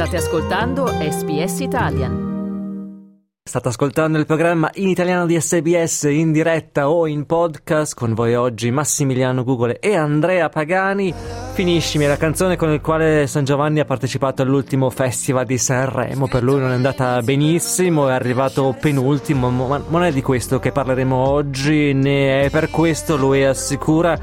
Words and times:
State 0.00 0.16
ascoltando 0.16 0.86
SBS 0.86 1.60
Italian. 1.60 2.28
State 3.46 3.68
ascoltando 3.68 4.16
il 4.16 4.24
programma 4.24 4.70
in 4.76 4.88
italiano 4.88 5.26
di 5.26 5.38
SBS 5.38 6.04
in 6.04 6.32
diretta 6.32 6.88
o 6.88 7.06
in 7.06 7.26
podcast 7.26 7.94
con 7.94 8.14
voi 8.14 8.34
oggi 8.34 8.70
Massimiliano 8.70 9.44
Google 9.44 9.78
e 9.78 9.94
Andrea 9.94 10.48
Pagani. 10.48 11.12
Finiscimi 11.52 12.06
la 12.06 12.16
canzone 12.16 12.56
con 12.56 12.70
la 12.70 12.80
quale 12.80 13.26
San 13.26 13.44
Giovanni 13.44 13.80
ha 13.80 13.84
partecipato 13.84 14.40
all'ultimo 14.40 14.88
festival 14.88 15.44
di 15.44 15.58
Sanremo. 15.58 16.28
Per 16.28 16.42
lui 16.42 16.60
non 16.60 16.70
è 16.70 16.74
andata 16.76 17.20
benissimo, 17.20 18.08
è 18.08 18.12
arrivato 18.12 18.74
penultimo, 18.80 19.50
ma 19.50 19.82
non 19.86 20.02
è 20.02 20.12
di 20.12 20.22
questo 20.22 20.58
che 20.58 20.72
parleremo 20.72 21.14
oggi, 21.14 21.92
né 21.92 22.44
è 22.44 22.50
per 22.50 22.70
questo 22.70 23.18
lui 23.18 23.44
assicura 23.44 24.18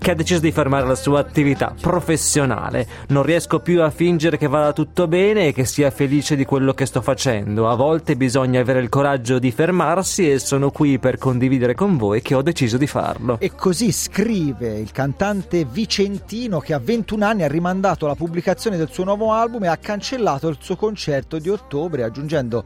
che 0.00 0.12
ha 0.12 0.14
deciso 0.14 0.40
di 0.40 0.50
fermare 0.50 0.86
la 0.86 0.94
sua 0.94 1.20
attività 1.20 1.74
professionale. 1.78 2.86
Non 3.08 3.22
riesco 3.22 3.60
più 3.60 3.82
a 3.82 3.90
fingere 3.90 4.38
che 4.38 4.48
vada 4.48 4.72
tutto 4.72 5.06
bene 5.06 5.48
e 5.48 5.52
che 5.52 5.66
sia 5.66 5.90
felice 5.90 6.36
di 6.36 6.46
quello 6.46 6.72
che 6.72 6.86
sto 6.86 7.02
facendo. 7.02 7.68
A 7.68 7.74
volte 7.74 8.16
bisogna 8.16 8.60
avere 8.60 8.80
il 8.80 8.88
coraggio 8.88 9.38
di 9.38 9.52
fermarsi 9.52 10.30
e 10.30 10.38
sono 10.38 10.70
qui 10.70 10.98
per 10.98 11.18
condividere 11.18 11.74
con 11.74 11.98
voi 11.98 12.22
che 12.22 12.34
ho 12.34 12.40
deciso 12.40 12.78
di 12.78 12.86
farlo. 12.86 13.36
E 13.40 13.54
così 13.54 13.92
scrive 13.92 14.78
il 14.78 14.90
cantante 14.90 15.66
vicentino 15.70 16.60
che 16.60 16.72
a 16.72 16.78
21 16.78 17.24
anni 17.24 17.42
ha 17.42 17.48
rimandato 17.48 18.06
la 18.06 18.14
pubblicazione 18.14 18.78
del 18.78 18.88
suo 18.90 19.04
nuovo 19.04 19.32
album 19.32 19.64
e 19.64 19.68
ha 19.68 19.76
cancellato 19.76 20.48
il 20.48 20.56
suo 20.60 20.76
concerto 20.76 21.38
di 21.38 21.50
ottobre 21.50 22.04
aggiungendo 22.04 22.64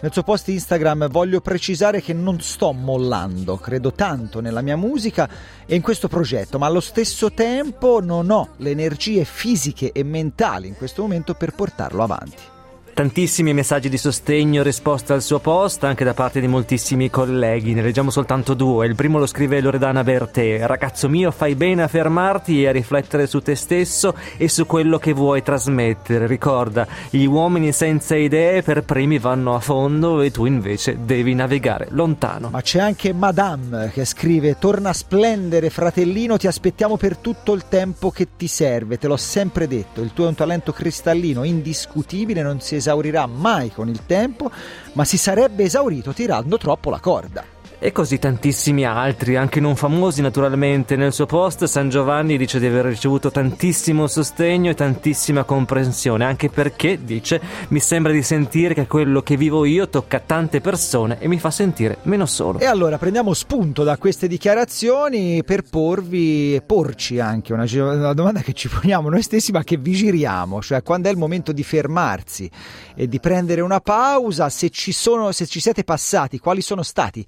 nel 0.00 0.12
suo 0.12 0.22
post 0.22 0.48
Instagram 0.48 1.08
voglio 1.08 1.40
precisare 1.40 2.02
che 2.02 2.12
non 2.12 2.40
sto 2.40 2.72
mollando, 2.72 3.56
credo 3.56 3.92
tanto 3.92 4.40
nella 4.40 4.60
mia 4.60 4.76
musica 4.76 5.28
e 5.64 5.74
in 5.74 5.82
questo 5.82 6.08
progetto, 6.08 6.58
ma 6.58 6.66
allo 6.66 6.80
stesso 6.80 7.32
tempo 7.32 8.00
non 8.00 8.30
ho 8.30 8.50
le 8.58 8.70
energie 8.70 9.24
fisiche 9.24 9.92
e 9.92 10.02
mentali 10.02 10.68
in 10.68 10.76
questo 10.76 11.02
momento 11.02 11.34
per 11.34 11.54
portarlo 11.54 12.02
avanti. 12.02 12.54
Tantissimi 12.96 13.52
messaggi 13.52 13.90
di 13.90 13.98
sostegno 13.98 14.62
risposta 14.62 15.12
al 15.12 15.20
suo 15.20 15.38
post 15.38 15.84
anche 15.84 16.02
da 16.02 16.14
parte 16.14 16.40
di 16.40 16.46
moltissimi 16.46 17.10
colleghi, 17.10 17.74
ne 17.74 17.82
leggiamo 17.82 18.08
soltanto 18.08 18.54
due. 18.54 18.86
Il 18.86 18.94
primo 18.94 19.18
lo 19.18 19.26
scrive 19.26 19.60
Loredana 19.60 20.02
Bertè. 20.02 20.64
Ragazzo 20.64 21.06
mio, 21.06 21.30
fai 21.30 21.56
bene 21.56 21.82
a 21.82 21.88
fermarti 21.88 22.62
e 22.62 22.68
a 22.68 22.72
riflettere 22.72 23.26
su 23.26 23.42
te 23.42 23.54
stesso 23.54 24.14
e 24.38 24.48
su 24.48 24.64
quello 24.64 24.96
che 24.96 25.12
vuoi 25.12 25.42
trasmettere. 25.42 26.26
Ricorda, 26.26 26.86
gli 27.10 27.26
uomini 27.26 27.70
senza 27.70 28.16
idee 28.16 28.62
per 28.62 28.82
primi 28.84 29.18
vanno 29.18 29.54
a 29.54 29.60
fondo 29.60 30.22
e 30.22 30.30
tu 30.30 30.46
invece 30.46 30.96
devi 31.04 31.34
navigare 31.34 31.88
lontano. 31.90 32.48
Ma 32.48 32.62
c'è 32.62 32.80
anche 32.80 33.12
Madame 33.12 33.90
che 33.92 34.06
scrive: 34.06 34.56
Torna 34.58 34.88
a 34.88 34.94
splendere, 34.94 35.68
fratellino, 35.68 36.38
ti 36.38 36.46
aspettiamo 36.46 36.96
per 36.96 37.18
tutto 37.18 37.52
il 37.52 37.64
tempo 37.68 38.10
che 38.10 38.28
ti 38.38 38.46
serve. 38.46 38.96
Te 38.96 39.06
l'ho 39.06 39.18
sempre 39.18 39.68
detto, 39.68 40.00
il 40.00 40.14
tuo 40.14 40.24
è 40.24 40.28
un 40.28 40.34
talento 40.34 40.72
cristallino, 40.72 41.44
indiscutibile, 41.44 42.40
non 42.40 42.58
si 42.62 42.84
esaurirà 42.86 43.26
mai 43.26 43.70
con 43.70 43.88
il 43.88 44.06
tempo, 44.06 44.50
ma 44.92 45.04
si 45.04 45.16
sarebbe 45.16 45.64
esaurito 45.64 46.12
tirando 46.12 46.56
troppo 46.56 46.90
la 46.90 47.00
corda. 47.00 47.55
E 47.86 47.92
così 47.92 48.18
tantissimi 48.18 48.84
altri, 48.84 49.36
anche 49.36 49.60
non 49.60 49.76
famosi 49.76 50.20
naturalmente. 50.20 50.96
Nel 50.96 51.12
suo 51.12 51.24
post 51.26 51.66
San 51.66 51.88
Giovanni 51.88 52.36
dice 52.36 52.58
di 52.58 52.66
aver 52.66 52.86
ricevuto 52.86 53.30
tantissimo 53.30 54.08
sostegno 54.08 54.72
e 54.72 54.74
tantissima 54.74 55.44
comprensione, 55.44 56.24
anche 56.24 56.48
perché, 56.48 56.98
dice, 57.04 57.40
mi 57.68 57.78
sembra 57.78 58.10
di 58.10 58.24
sentire 58.24 58.74
che 58.74 58.88
quello 58.88 59.22
che 59.22 59.36
vivo 59.36 59.64
io 59.64 59.88
tocca 59.88 60.18
tante 60.18 60.60
persone 60.60 61.20
e 61.20 61.28
mi 61.28 61.38
fa 61.38 61.52
sentire 61.52 61.98
meno 62.02 62.26
solo. 62.26 62.58
E 62.58 62.64
allora 62.64 62.98
prendiamo 62.98 63.32
spunto 63.34 63.84
da 63.84 63.96
queste 63.98 64.26
dichiarazioni 64.26 65.44
per 65.44 65.62
porvi 65.62 66.56
e 66.56 66.62
porci 66.62 67.20
anche 67.20 67.52
una, 67.52 67.66
una 67.72 68.14
domanda 68.14 68.40
che 68.40 68.52
ci 68.52 68.66
poniamo 68.68 69.10
noi 69.10 69.22
stessi 69.22 69.52
ma 69.52 69.62
che 69.62 69.76
vi 69.76 69.92
giriamo, 69.92 70.60
cioè 70.60 70.82
quando 70.82 71.08
è 71.08 71.12
il 71.12 71.18
momento 71.18 71.52
di 71.52 71.62
fermarsi 71.62 72.50
e 72.96 73.06
di 73.06 73.20
prendere 73.20 73.60
una 73.60 73.78
pausa, 73.78 74.48
se 74.48 74.70
ci, 74.70 74.90
sono, 74.90 75.30
se 75.30 75.46
ci 75.46 75.60
siete 75.60 75.84
passati, 75.84 76.40
quali 76.40 76.62
sono 76.62 76.82
stati 76.82 77.24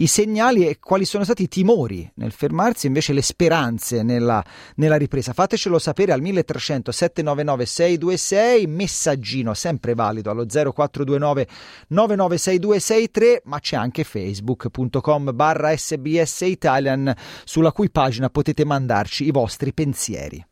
i 0.00 0.06
segnali 0.06 0.66
e 0.66 0.78
quali 0.78 1.04
sono 1.04 1.24
stati 1.24 1.44
i 1.44 1.48
timori 1.48 2.10
nel 2.14 2.32
fermarsi, 2.32 2.86
invece 2.86 3.12
le 3.12 3.22
speranze 3.22 4.02
nella, 4.02 4.44
nella 4.76 4.96
ripresa. 4.96 5.32
Fatecelo 5.32 5.78
sapere 5.78 6.12
al 6.12 6.20
1300 6.20 6.92
799 6.92 7.66
626, 7.66 8.66
messaggino 8.66 9.54
sempre 9.54 9.94
valido 9.94 10.30
allo 10.30 10.46
0429 10.46 11.48
996263, 11.88 13.42
ma 13.44 13.60
c'è 13.60 13.76
anche 13.76 14.04
facebook.com 14.04 15.34
barra 15.34 15.76
sbs 15.76 16.40
Italian 16.42 17.14
sulla 17.44 17.72
cui 17.72 17.90
pagina 17.90 18.30
potete 18.30 18.64
mandarci 18.64 19.26
i 19.26 19.30
vostri 19.30 19.72
pensieri. 19.72 20.47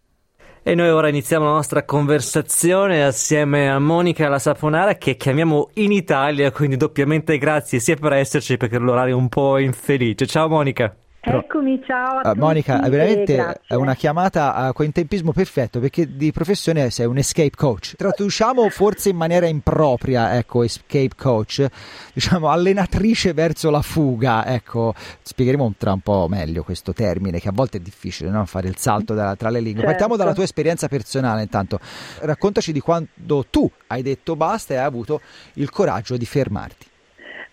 E 0.68 0.74
noi 0.74 0.88
ora 0.88 1.06
iniziamo 1.06 1.44
la 1.44 1.52
nostra 1.52 1.84
conversazione 1.84 3.04
assieme 3.04 3.70
a 3.70 3.78
Monica 3.78 4.28
La 4.28 4.40
Saponara 4.40 4.96
che 4.96 5.16
chiamiamo 5.16 5.70
in 5.74 5.92
Italia, 5.92 6.50
quindi 6.50 6.76
doppiamente 6.76 7.38
grazie 7.38 7.78
sia 7.78 7.94
per 7.94 8.14
esserci 8.14 8.56
perché 8.56 8.76
l'orario 8.76 9.14
è 9.14 9.16
un 9.16 9.28
po' 9.28 9.58
infelice. 9.58 10.26
Ciao 10.26 10.48
Monica. 10.48 11.05
Eccomi, 11.28 11.82
ciao 11.84 12.18
a 12.18 12.30
uh, 12.30 12.38
Monica, 12.38 12.80
è 12.84 12.88
veramente 12.88 13.60
è 13.66 13.74
una 13.74 13.96
chiamata 13.96 14.54
a 14.54 14.72
cointempismo 14.72 15.32
perfetto 15.32 15.80
perché 15.80 16.14
di 16.14 16.30
professione 16.30 16.88
sei 16.90 17.06
un 17.06 17.18
escape 17.18 17.50
coach. 17.56 17.94
Traduciamo 17.96 18.68
forse 18.68 19.08
in 19.08 19.16
maniera 19.16 19.46
impropria, 19.46 20.36
ecco, 20.36 20.62
escape 20.62 21.10
coach, 21.16 21.66
diciamo 22.14 22.48
allenatrice 22.48 23.32
verso 23.32 23.70
la 23.70 23.82
fuga, 23.82 24.46
ecco, 24.46 24.94
spiegheremo 25.20 25.74
tra 25.76 25.94
un 25.94 26.00
po' 26.00 26.28
meglio 26.30 26.62
questo 26.62 26.92
termine 26.92 27.40
che 27.40 27.48
a 27.48 27.52
volte 27.52 27.78
è 27.78 27.80
difficile 27.80 28.30
no? 28.30 28.46
fare 28.46 28.68
il 28.68 28.76
salto 28.76 29.12
da, 29.12 29.34
tra 29.34 29.50
le 29.50 29.58
lingue. 29.58 29.80
Certo. 29.80 29.90
Partiamo 29.90 30.16
dalla 30.16 30.32
tua 30.32 30.44
esperienza 30.44 30.86
personale 30.86 31.42
intanto, 31.42 31.80
raccontaci 32.20 32.70
di 32.70 32.78
quando 32.78 33.44
tu 33.50 33.68
hai 33.88 34.02
detto 34.02 34.36
basta 34.36 34.74
e 34.74 34.76
hai 34.76 34.84
avuto 34.84 35.20
il 35.54 35.70
coraggio 35.70 36.16
di 36.16 36.24
fermarti. 36.24 36.86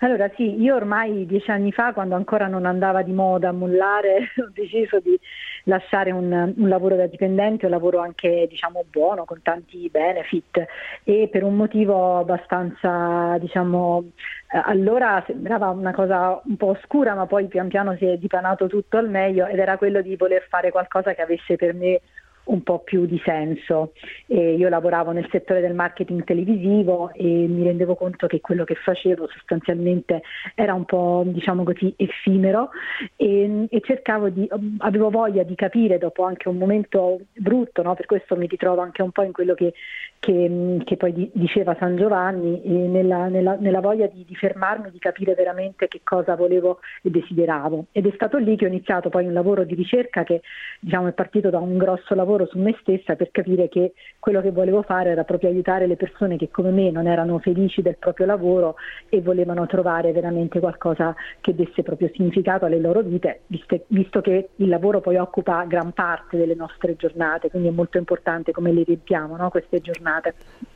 Allora 0.04 0.30
sì, 0.36 0.60
io 0.62 0.76
ormai 0.76 1.26
dieci 1.26 1.50
anni 1.50 1.72
fa, 1.72 1.94
quando 1.94 2.16
ancora 2.16 2.48
non 2.48 2.66
andava 2.66 3.04
di 3.04 3.14
moda 3.14 3.48
a 3.48 3.54
mollare, 3.54 4.34
ho 4.36 4.52
deciso 4.54 5.00
di 5.00 5.18
lasciare 5.64 6.12
un, 6.12 6.54
un, 6.58 6.68
lavoro 6.68 6.98
da 6.98 7.08
dipendente, 7.08 7.64
un 7.64 7.72
lavoro 7.72 8.00
anche 8.00 8.46
diciamo 8.50 8.84
buono, 8.92 9.24
con 9.24 9.42
tanti 9.42 9.88
benefit. 9.90 10.66
E 11.06 11.30
per 11.32 11.44
un 11.44 11.56
motivo 11.56 12.18
abbastanza, 12.18 13.38
diciamo, 13.40 14.04
eh, 14.52 14.62
allora 14.66 15.24
sembrava 15.26 15.70
una 15.70 15.94
cosa 15.94 16.42
un 16.44 16.58
po' 16.58 16.72
oscura, 16.72 17.14
ma 17.16 17.26
poi 17.26 17.48
pian 17.48 17.70
piano 17.70 17.96
si 17.96 18.06
è 18.06 18.18
dipanato 18.18 18.68
tutto 18.68 18.98
al 18.98 19.10
meglio 19.10 19.46
ed 19.46 19.58
era 19.58 19.78
quello 19.78 20.02
di 20.02 20.18
voler 20.18 20.46
fare 20.50 20.70
qualcosa 20.70 21.14
che 21.14 21.22
avesse 21.22 21.56
per 21.56 21.74
me 21.74 22.02
un 22.46 22.64
po' 22.64 22.80
più 22.80 23.06
di 23.06 23.22
senso. 23.24 23.94
E 24.28 24.56
io 24.56 24.70
lavoravo 24.70 25.12
nel 25.12 25.28
settore 25.32 25.62
del 25.62 25.74
marketing 25.74 26.24
televisivo 26.24 27.12
e 27.14 27.24
mi 27.24 27.64
rendevo 27.64 27.96
conto 27.96 28.28
che 28.28 28.42
quello 28.42 28.64
che 28.64 28.76
facevo 28.76 29.28
sostanzialmente 29.28 30.22
era 30.56 30.74
un 30.74 30.86
po' 30.86 31.24
diciamo 31.26 31.64
così 31.64 31.94
effimero 31.98 32.70
e, 33.16 33.68
e 33.70 33.82
cercavo 33.82 34.30
di, 34.30 34.48
avevo 34.80 35.10
voglia 35.10 35.44
di 35.44 35.56
capire 35.56 35.98
dopo 35.98 36.24
anche 36.24 36.50
un 36.50 36.58
momento 36.58 37.20
brutto, 37.34 37.82
no? 37.82 37.94
per 37.94 38.06
questo 38.06 38.36
mi 38.36 38.48
ritrovo 38.48 38.82
anche 38.82 39.02
un 39.02 39.12
po' 39.12 39.24
in 39.24 39.32
quello 39.32 39.54
che, 39.54 39.74
che, 40.24 40.80
che 40.84 40.98
poi 40.98 41.32
diceva 41.34 41.76
San 41.80 41.96
Giovanni, 41.96 42.62
nella, 42.88 43.28
nella, 43.28 43.56
nella, 43.60 43.82
voglia 43.82 44.08
di, 44.08 44.26
di 44.26 44.36
fermarmi, 44.36 44.90
di 44.90 45.00
capire 45.00 45.34
veramente 45.34 45.88
che 45.88 46.02
cosa 46.04 46.36
volevo 46.36 46.80
e 47.02 47.10
desideravo. 47.10 47.86
Ed 47.92 48.08
è 48.08 48.12
stato 48.16 48.38
lì 48.38 48.56
che 48.56 48.66
ho 48.66 48.70
iniziato 48.70 49.10
poi 49.10 49.26
un 49.26 49.34
lavoro 49.34 49.64
di 49.64 49.76
ricerca 49.76 50.24
che 50.24 50.42
diciamo, 50.80 51.08
è 51.08 51.12
partito 51.12 51.50
da 51.50 51.60
un 51.60 51.78
grosso 51.78 52.16
lavoro 52.16 52.34
lavoro 52.34 52.46
su 52.48 52.58
me 52.58 52.76
stessa 52.80 53.16
per 53.16 53.30
capire 53.32 53.70
che 53.70 53.94
quello 54.20 54.42
che 54.42 54.52
volevo 54.52 54.82
fare 54.82 55.12
era 55.12 55.24
proprio 55.24 55.50
aiutare 55.50 55.88
le 55.88 55.96
persone 55.96 56.38
che 56.38 56.50
come 56.50 56.72
me 56.72 56.90
non 56.90 57.08
erano 57.08 57.40
felici 57.40 57.82
del 57.82 57.98
proprio 57.98 58.26
lavoro 58.26 58.76
e 59.10 59.22
volevano 59.22 59.66
trovare 59.68 60.12
veramente 60.12 60.60
qualcosa 60.60 61.16
che 61.42 61.54
desse 61.54 61.84
proprio 61.84 62.10
significato 62.14 62.66
alle 62.66 62.80
loro 62.80 63.02
vite, 63.02 63.42
visto 63.88 64.22
che 64.22 64.50
il 64.56 64.68
lavoro 64.70 65.02
poi 65.02 65.18
occupa 65.18 65.64
gran 65.66 65.92
parte 65.92 66.38
delle 66.38 66.56
nostre 66.56 66.96
giornate, 66.96 67.50
quindi 67.50 67.68
è 67.68 67.72
molto 67.72 67.98
importante 67.98 68.52
come 68.52 68.72
le 68.72 68.84
riempiamo 68.84 69.36
no? 69.36 69.50
queste 69.50 69.82
giornate. 69.82 70.13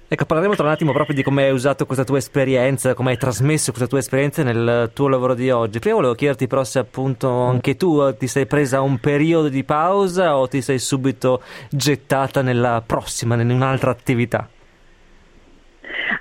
Ecco, 0.09 0.25
parleremo 0.25 0.55
tra 0.55 0.63
un 0.63 0.69
attimo 0.69 0.93
proprio 0.93 1.13
di 1.13 1.21
come 1.21 1.43
hai 1.43 1.51
usato 1.51 1.85
questa 1.85 2.05
tua 2.05 2.17
esperienza, 2.17 2.93
come 2.93 3.11
hai 3.11 3.17
trasmesso 3.17 3.71
questa 3.71 3.89
tua 3.89 3.99
esperienza 3.99 4.41
nel 4.41 4.91
tuo 4.93 5.09
lavoro 5.09 5.33
di 5.33 5.49
oggi. 5.51 5.79
Prima 5.79 5.95
volevo 5.95 6.13
chiederti 6.13 6.47
però 6.47 6.63
se 6.63 6.79
appunto 6.79 7.29
anche 7.29 7.75
tu 7.75 8.15
ti 8.15 8.27
sei 8.27 8.45
presa 8.45 8.79
un 8.79 8.99
periodo 8.99 9.49
di 9.49 9.65
pausa 9.65 10.37
o 10.37 10.47
ti 10.47 10.61
sei 10.61 10.79
subito 10.79 11.41
gettata 11.69 12.41
nella 12.41 12.81
prossima, 12.85 13.35
in 13.35 13.49
un'altra 13.49 13.91
attività. 13.91 14.47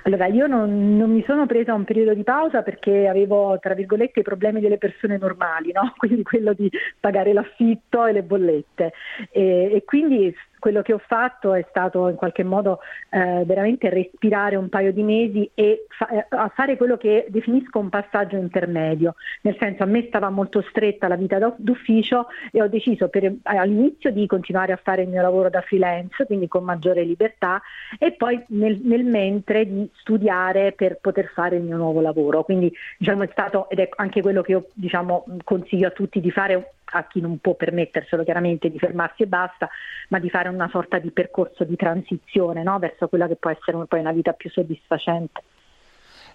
Allora, 0.03 0.27
io 0.27 0.47
non, 0.47 0.95
non, 0.95 1.11
mi 1.11 1.21
sono 1.25 1.45
presa 1.45 1.73
un 1.73 1.83
periodo 1.83 2.13
di 2.13 2.23
pausa 2.23 2.61
perché 2.61 3.07
avevo, 3.07 3.57
tra 3.59 3.73
virgolette, 3.73 4.21
i 4.21 4.23
problemi 4.23 4.61
delle 4.61 4.77
persone 4.77 5.17
normali, 5.17 5.73
no? 5.73 5.93
quindi 5.97 6.23
quello 6.23 6.53
di 6.53 6.69
pagare 6.99 7.33
l'affitto 7.33 8.05
e 8.05 8.13
le 8.13 8.23
bollette. 8.23 8.93
E, 9.31 9.71
e 9.73 9.83
quindi 9.85 10.33
quello 10.67 10.81
che 10.81 10.91
ho 10.91 10.97
fatto 10.97 11.53
è 11.53 11.65
stato 11.69 12.09
in 12.09 12.15
qualche 12.15 12.43
modo 12.43 12.81
eh, 13.09 13.45
veramente 13.45 13.87
respirare 13.89 14.57
un 14.57 14.67
paio 14.67 14.91
di 14.91 15.01
mesi 15.01 15.49
e 15.53 15.85
fa- 15.87 16.09
eh, 16.09 16.27
fare 16.53 16.75
quello 16.75 16.97
che 16.97 17.25
definisco 17.29 17.79
un 17.79 17.87
passaggio 17.87 18.35
intermedio, 18.35 19.15
nel 19.43 19.55
senso 19.57 19.83
a 19.83 19.85
me 19.85 20.03
stava 20.09 20.29
molto 20.29 20.61
stretta 20.67 21.07
la 21.07 21.15
vita 21.15 21.55
d'ufficio 21.55 22.27
e 22.51 22.61
ho 22.61 22.67
deciso 22.67 23.07
per, 23.07 23.33
all'inizio 23.43 24.11
di 24.11 24.27
continuare 24.27 24.73
a 24.73 24.79
fare 24.83 25.03
il 25.03 25.07
mio 25.07 25.21
lavoro 25.21 25.49
da 25.49 25.61
freelance, 25.61 26.25
quindi 26.25 26.49
con 26.49 26.65
maggiore 26.65 27.03
libertà, 27.03 27.61
e 27.97 28.11
poi 28.11 28.43
nel, 28.47 28.81
nel 28.83 29.05
mentre 29.05 29.65
di 29.65 29.89
studiare 29.93 30.73
per 30.73 30.97
poter 30.99 31.31
fare 31.33 31.55
il 31.55 31.63
mio 31.63 31.77
nuovo 31.77 32.01
lavoro. 32.01 32.43
Quindi 32.43 32.69
diciamo 32.97 33.23
è 33.23 33.29
stato, 33.31 33.69
ed 33.69 33.79
è 33.79 33.87
anche 33.95 34.21
quello 34.21 34.41
che 34.41 34.51
io 34.51 34.67
diciamo, 34.73 35.23
consiglio 35.45 35.87
a 35.87 35.91
tutti 35.91 36.19
di 36.19 36.29
fare 36.29 36.73
a 36.91 37.07
chi 37.07 37.21
non 37.21 37.39
può 37.39 37.55
permetterselo 37.55 38.23
chiaramente 38.23 38.69
di 38.69 38.79
fermarsi 38.79 39.23
e 39.23 39.27
basta, 39.27 39.69
ma 40.09 40.19
di 40.19 40.29
fare 40.29 40.49
una 40.49 40.69
sorta 40.69 40.99
di 40.99 41.11
percorso 41.11 41.63
di 41.63 41.75
transizione 41.75 42.63
no? 42.63 42.79
verso 42.79 43.07
quella 43.07 43.27
che 43.27 43.35
può 43.35 43.49
essere 43.49 43.77
poi 43.87 43.99
una 43.99 44.11
vita 44.11 44.33
più 44.33 44.49
soddisfacente. 44.49 45.41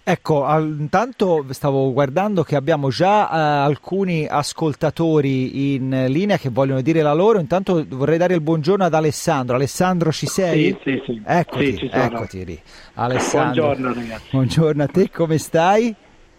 Ecco, 0.05 0.45
intanto 0.59 1.45
stavo 1.51 1.93
guardando 1.93 2.43
che 2.43 2.57
abbiamo 2.57 2.89
già 2.89 3.29
eh, 3.29 3.37
alcuni 3.37 4.27
ascoltatori 4.27 5.75
in 5.75 6.07
linea 6.09 6.37
che 6.37 6.49
vogliono 6.49 6.81
dire 6.81 7.01
la 7.01 7.13
loro. 7.13 7.39
Intanto 7.39 7.85
vorrei 7.87 8.17
dare 8.17 8.33
il 8.33 8.41
buongiorno 8.41 8.83
ad 8.83 8.93
Alessandro. 8.93 9.55
Alessandro, 9.55 10.11
ci 10.11 10.25
sei? 10.25 10.77
Sì, 10.83 10.91
sì, 10.91 11.03
sì. 11.05 11.21
Eccoti, 11.25 11.77
sì, 11.77 11.89
eccoti 11.89 12.43
lì. 12.43 12.61
Alessandro. 12.95 13.67
Buongiorno 13.67 13.93
ragazzi. 13.93 14.27
Buongiorno 14.31 14.83
a 14.83 14.87
te, 14.87 15.09
come 15.09 15.37
stai? 15.37 15.95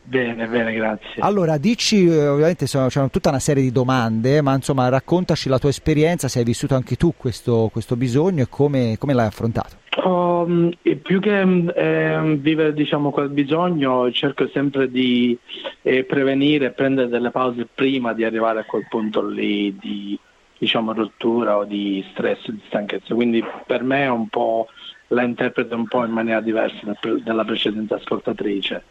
Bene, 0.07 0.47
bene, 0.47 0.75
grazie. 0.75 1.23
Allora, 1.23 1.57
dici, 1.57 2.07
eh, 2.07 2.29
ovviamente 2.29 2.67
sono, 2.67 2.89
c'è 2.89 3.09
tutta 3.09 3.31
una 3.31 3.39
serie 3.39 3.63
di 3.63 3.73
domande, 3.73 4.43
ma 4.43 4.55
insomma 4.55 4.89
raccontaci 4.91 5.49
la 5.49 5.59
tua 5.59 5.71
esperienza, 5.71 6.29
se 6.29 6.41
hai 6.41 6.45
vissuto 6.45 6.75
anche 6.75 6.97
tu 6.97 7.15
questo, 7.17 7.71
questo 7.73 7.97
bisogno 7.97 8.43
e 8.43 8.49
come, 8.51 8.97
come 8.99 9.15
l'hai 9.15 9.27
affrontato. 9.27 9.77
Um, 10.05 10.71
più 11.03 11.21
che 11.21 11.41
eh, 11.41 12.37
vivere 12.39 12.75
diciamo, 12.75 13.11
quel 13.11 13.31
bisogno, 13.31 14.11
cerco 14.13 14.47
sempre 14.49 14.91
di 14.91 15.39
eh, 15.81 16.05
prevenire 16.05 16.73
prendere 16.73 17.09
delle 17.09 17.31
pause 17.31 17.67
prima 17.73 18.13
di 18.13 18.25
arrivare 18.25 18.61
a 18.61 18.65
quel 18.65 18.87
punto 18.89 19.27
lì 19.27 19.75
di 19.81 20.19
diciamo, 20.59 20.93
rottura 20.93 21.57
o 21.57 21.65
di 21.65 22.05
stress, 22.11 22.49
di 22.49 22.61
stanchezza. 22.67 23.15
Quindi 23.15 23.43
per 23.67 23.83
me 23.83 24.05
è 24.05 24.11
un 24.11 24.29
po' 24.29 24.67
la 25.09 25.23
interpreto 25.23 25.75
un 25.77 25.87
po' 25.87 26.05
in 26.05 26.11
maniera 26.13 26.41
diversa 26.41 26.79
dalla 27.23 27.45
precedente 27.45 27.95
ascoltatrice. 27.95 28.83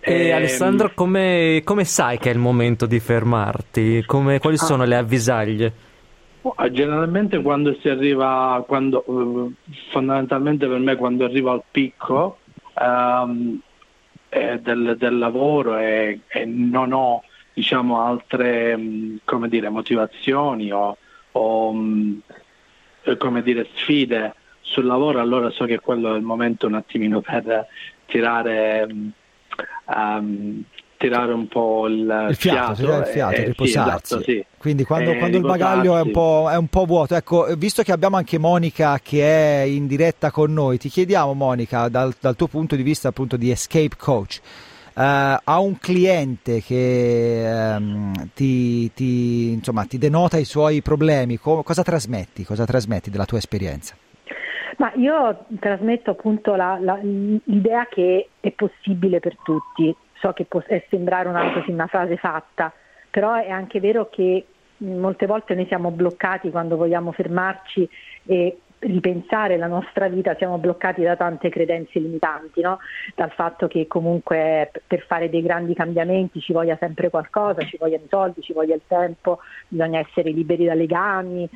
E 0.00 0.28
ehm... 0.28 0.34
Alessandro, 0.34 0.92
come, 0.94 1.60
come, 1.64 1.84
sai 1.84 2.18
che 2.18 2.30
è 2.30 2.32
il 2.32 2.38
momento 2.38 2.86
di 2.86 2.98
fermarti? 2.98 4.04
Come, 4.06 4.38
quali 4.38 4.56
ah. 4.56 4.64
sono 4.64 4.84
le 4.84 4.96
avvisaglie? 4.96 5.72
Ah, 6.56 6.70
generalmente 6.70 7.42
quando 7.42 7.76
si 7.80 7.88
arriva, 7.90 8.64
quando, 8.66 9.02
uh, 9.06 9.52
fondamentalmente 9.90 10.66
per 10.66 10.78
me 10.78 10.96
quando 10.96 11.26
arrivo 11.26 11.50
al 11.50 11.62
picco 11.70 12.38
um, 12.80 13.60
eh, 14.30 14.58
del, 14.58 14.96
del, 14.98 15.18
lavoro 15.18 15.76
e, 15.76 16.20
e, 16.28 16.44
non 16.46 16.92
ho 16.92 17.22
diciamo, 17.52 18.00
altre 18.00 18.72
um, 18.72 19.46
dire, 19.48 19.68
motivazioni 19.68 20.72
o, 20.72 20.96
o 21.32 21.68
um, 21.68 22.18
come 23.18 23.42
dire, 23.42 23.68
sfide 23.74 24.34
sul 24.62 24.86
lavoro, 24.86 25.20
allora 25.20 25.50
so 25.50 25.66
che 25.66 25.78
quello 25.78 26.14
è 26.14 26.16
il 26.16 26.22
momento 26.22 26.66
un 26.66 26.74
attimino 26.74 27.20
per 27.20 27.66
tirare 28.06 28.86
um, 29.86 30.64
tirare 31.00 31.32
un 31.32 31.48
po' 31.48 31.86
il, 31.88 32.26
il 32.28 32.36
fiato, 32.36 32.74
fiato, 32.74 32.98
il 32.98 33.06
fiato 33.06 33.34
eh, 33.36 33.44
riposarsi. 33.44 34.06
Sì, 34.06 34.14
esatto, 34.14 34.22
sì. 34.22 34.44
Quindi 34.58 34.84
quando, 34.84 35.12
eh, 35.12 35.16
quando 35.16 35.38
il 35.38 35.42
bagaglio 35.42 35.96
è 35.96 36.02
un, 36.02 36.10
è 36.50 36.56
un, 36.56 36.66
po', 36.68 36.84
vuoto, 36.84 37.14
ecco, 37.14 37.46
visto 37.56 37.82
che 37.82 37.90
abbiamo 37.90 38.18
anche 38.18 38.36
Monica 38.36 39.00
che 39.02 39.62
è 39.62 39.62
in 39.62 39.86
diretta 39.86 40.30
con 40.30 40.52
noi, 40.52 40.76
ti 40.76 40.90
chiediamo 40.90 41.32
Monica, 41.32 41.88
dal, 41.88 42.14
dal 42.20 42.36
tuo 42.36 42.48
punto 42.48 42.76
di 42.76 42.82
vista 42.82 43.08
appunto 43.08 43.38
di 43.38 43.50
escape 43.50 43.96
coach, 43.96 44.40
uh, 44.92 45.00
a 45.42 45.58
un 45.58 45.78
cliente 45.78 46.62
che 46.62 47.50
um, 47.78 48.28
ti, 48.34 48.92
ti, 48.92 49.52
insomma, 49.52 49.84
ti, 49.86 49.96
denota 49.96 50.36
i 50.36 50.44
suoi 50.44 50.82
problemi, 50.82 51.38
co- 51.38 51.62
cosa 51.62 51.82
trasmetti? 51.82 52.44
Cosa 52.44 52.66
trasmetti 52.66 53.08
della 53.08 53.24
tua 53.24 53.38
esperienza? 53.38 53.96
Ma 54.80 54.90
io 54.94 55.44
trasmetto 55.58 56.12
appunto 56.12 56.54
la, 56.54 56.78
la, 56.80 56.98
l'idea 57.02 57.84
che 57.84 58.30
è 58.40 58.50
possibile 58.52 59.20
per 59.20 59.36
tutti, 59.42 59.94
so 60.14 60.32
che 60.32 60.46
può 60.46 60.62
sembrare 60.88 61.28
una, 61.28 61.52
così, 61.52 61.70
una 61.70 61.86
frase 61.86 62.16
fatta, 62.16 62.72
però 63.10 63.34
è 63.34 63.50
anche 63.50 63.78
vero 63.78 64.08
che 64.08 64.46
molte 64.78 65.26
volte 65.26 65.54
noi 65.54 65.66
siamo 65.66 65.90
bloccati 65.90 66.48
quando 66.48 66.78
vogliamo 66.78 67.12
fermarci 67.12 67.86
e 68.24 68.58
ripensare 68.80 69.56
la 69.56 69.66
nostra 69.66 70.08
vita 70.08 70.34
siamo 70.36 70.58
bloccati 70.58 71.02
da 71.02 71.16
tante 71.16 71.48
credenze 71.48 71.98
limitanti, 71.98 72.60
no? 72.60 72.78
dal 73.14 73.30
fatto 73.32 73.66
che 73.68 73.86
comunque 73.86 74.70
per 74.86 75.04
fare 75.06 75.28
dei 75.28 75.42
grandi 75.42 75.74
cambiamenti 75.74 76.40
ci 76.40 76.52
voglia 76.52 76.76
sempre 76.80 77.10
qualcosa, 77.10 77.62
ci 77.62 77.76
vogliono 77.78 78.04
i 78.04 78.08
soldi, 78.08 78.40
ci 78.40 78.52
voglia 78.52 78.74
il 78.74 78.82
tempo, 78.86 79.40
bisogna 79.68 80.00
essere 80.00 80.30
liberi 80.30 80.64
da 80.64 80.74
legami, 80.74 81.48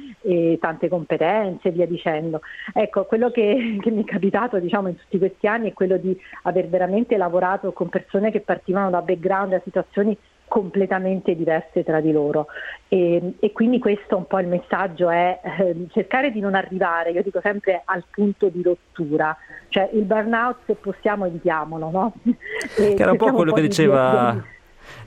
tante 0.60 0.88
competenze 0.88 1.68
e 1.68 1.72
via 1.72 1.86
dicendo. 1.86 2.40
Ecco, 2.72 3.04
quello 3.04 3.30
che, 3.30 3.78
che 3.80 3.90
mi 3.90 4.02
è 4.02 4.06
capitato 4.06 4.58
diciamo, 4.58 4.88
in 4.88 4.96
tutti 4.96 5.18
questi 5.18 5.46
anni 5.46 5.70
è 5.70 5.72
quello 5.72 5.96
di 5.96 6.18
aver 6.42 6.68
veramente 6.68 7.16
lavorato 7.16 7.72
con 7.72 7.88
persone 7.88 8.30
che 8.30 8.40
partivano 8.40 8.90
da 8.90 9.00
background, 9.00 9.52
da 9.52 9.60
situazioni 9.64 10.16
completamente 10.46 11.34
diverse 11.34 11.82
tra 11.82 12.00
di 12.00 12.12
loro 12.12 12.46
e, 12.88 13.34
e, 13.40 13.52
quindi 13.52 13.78
questo 13.78 14.16
un 14.16 14.26
po' 14.26 14.38
il 14.38 14.46
messaggio 14.46 15.10
è 15.10 15.40
eh, 15.42 15.86
cercare 15.92 16.30
di 16.30 16.40
non 16.40 16.54
arrivare, 16.54 17.10
io 17.10 17.22
dico 17.22 17.40
sempre 17.42 17.82
al 17.84 18.04
punto 18.08 18.48
di 18.48 18.62
rottura, 18.62 19.36
cioè 19.68 19.90
il 19.92 20.02
burnout 20.02 20.58
se 20.66 20.74
possiamo 20.74 21.26
evitiamolo, 21.26 21.90
no? 21.90 22.12
che 22.76 22.94
era 22.96 23.10
un 23.10 23.16
po' 23.16 23.32
quello 23.32 23.40
un 23.40 23.48
po 23.48 23.54
che 23.54 23.62
diceva, 23.62 24.40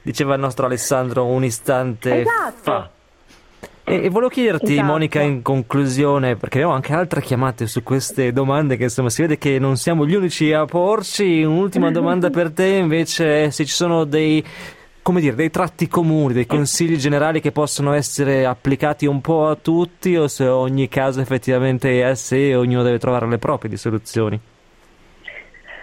diceva, 0.01 0.33
il 0.33 0.41
nostro 0.41 0.65
Alessandro 0.65 1.25
un 1.25 1.43
istante 1.43 2.21
esatto. 2.21 2.53
fa. 2.61 2.89
E, 3.89 4.03
e 4.03 4.09
volevo 4.09 4.29
chiederti, 4.29 4.73
esatto. 4.73 4.85
Monica, 4.85 5.21
in 5.21 5.41
conclusione, 5.41 6.35
perché 6.35 6.57
abbiamo 6.57 6.75
anche 6.75 6.91
altre 6.91 7.21
chiamate 7.21 7.67
su 7.67 7.83
queste 7.83 8.33
domande, 8.33 8.75
che 8.75 8.83
insomma 8.83 9.09
si 9.09 9.21
vede 9.21 9.37
che 9.37 9.59
non 9.59 9.77
siamo 9.77 10.05
gli 10.05 10.13
unici 10.13 10.51
a 10.51 10.65
porci. 10.65 11.41
Un'ultima 11.41 11.89
domanda 11.91 12.29
per 12.29 12.51
te, 12.51 12.65
invece, 12.65 13.49
se 13.49 13.63
ci 13.63 13.71
sono 13.71 14.03
dei 14.03 14.43
come 15.07 15.21
dire, 15.21 15.37
dei 15.37 15.49
tratti 15.49 15.87
comuni, 15.87 16.33
dei 16.33 16.45
consigli 16.45 16.97
generali 16.97 17.39
che 17.39 17.53
possono 17.53 17.93
essere 17.93 18.45
applicati 18.45 19.05
un 19.05 19.21
po' 19.21 19.47
a 19.47 19.55
tutti 19.55 20.17
o 20.17 20.27
se 20.27 20.45
ogni 20.45 20.89
caso 20.89 21.21
effettivamente 21.21 22.01
è 22.01 22.03
a 22.03 22.13
sé 22.13 22.49
e 22.49 22.55
ognuno 22.57 22.83
deve 22.83 22.99
trovare 22.99 23.25
le 23.25 23.37
proprie 23.37 23.69
di 23.69 23.77
soluzioni? 23.77 24.37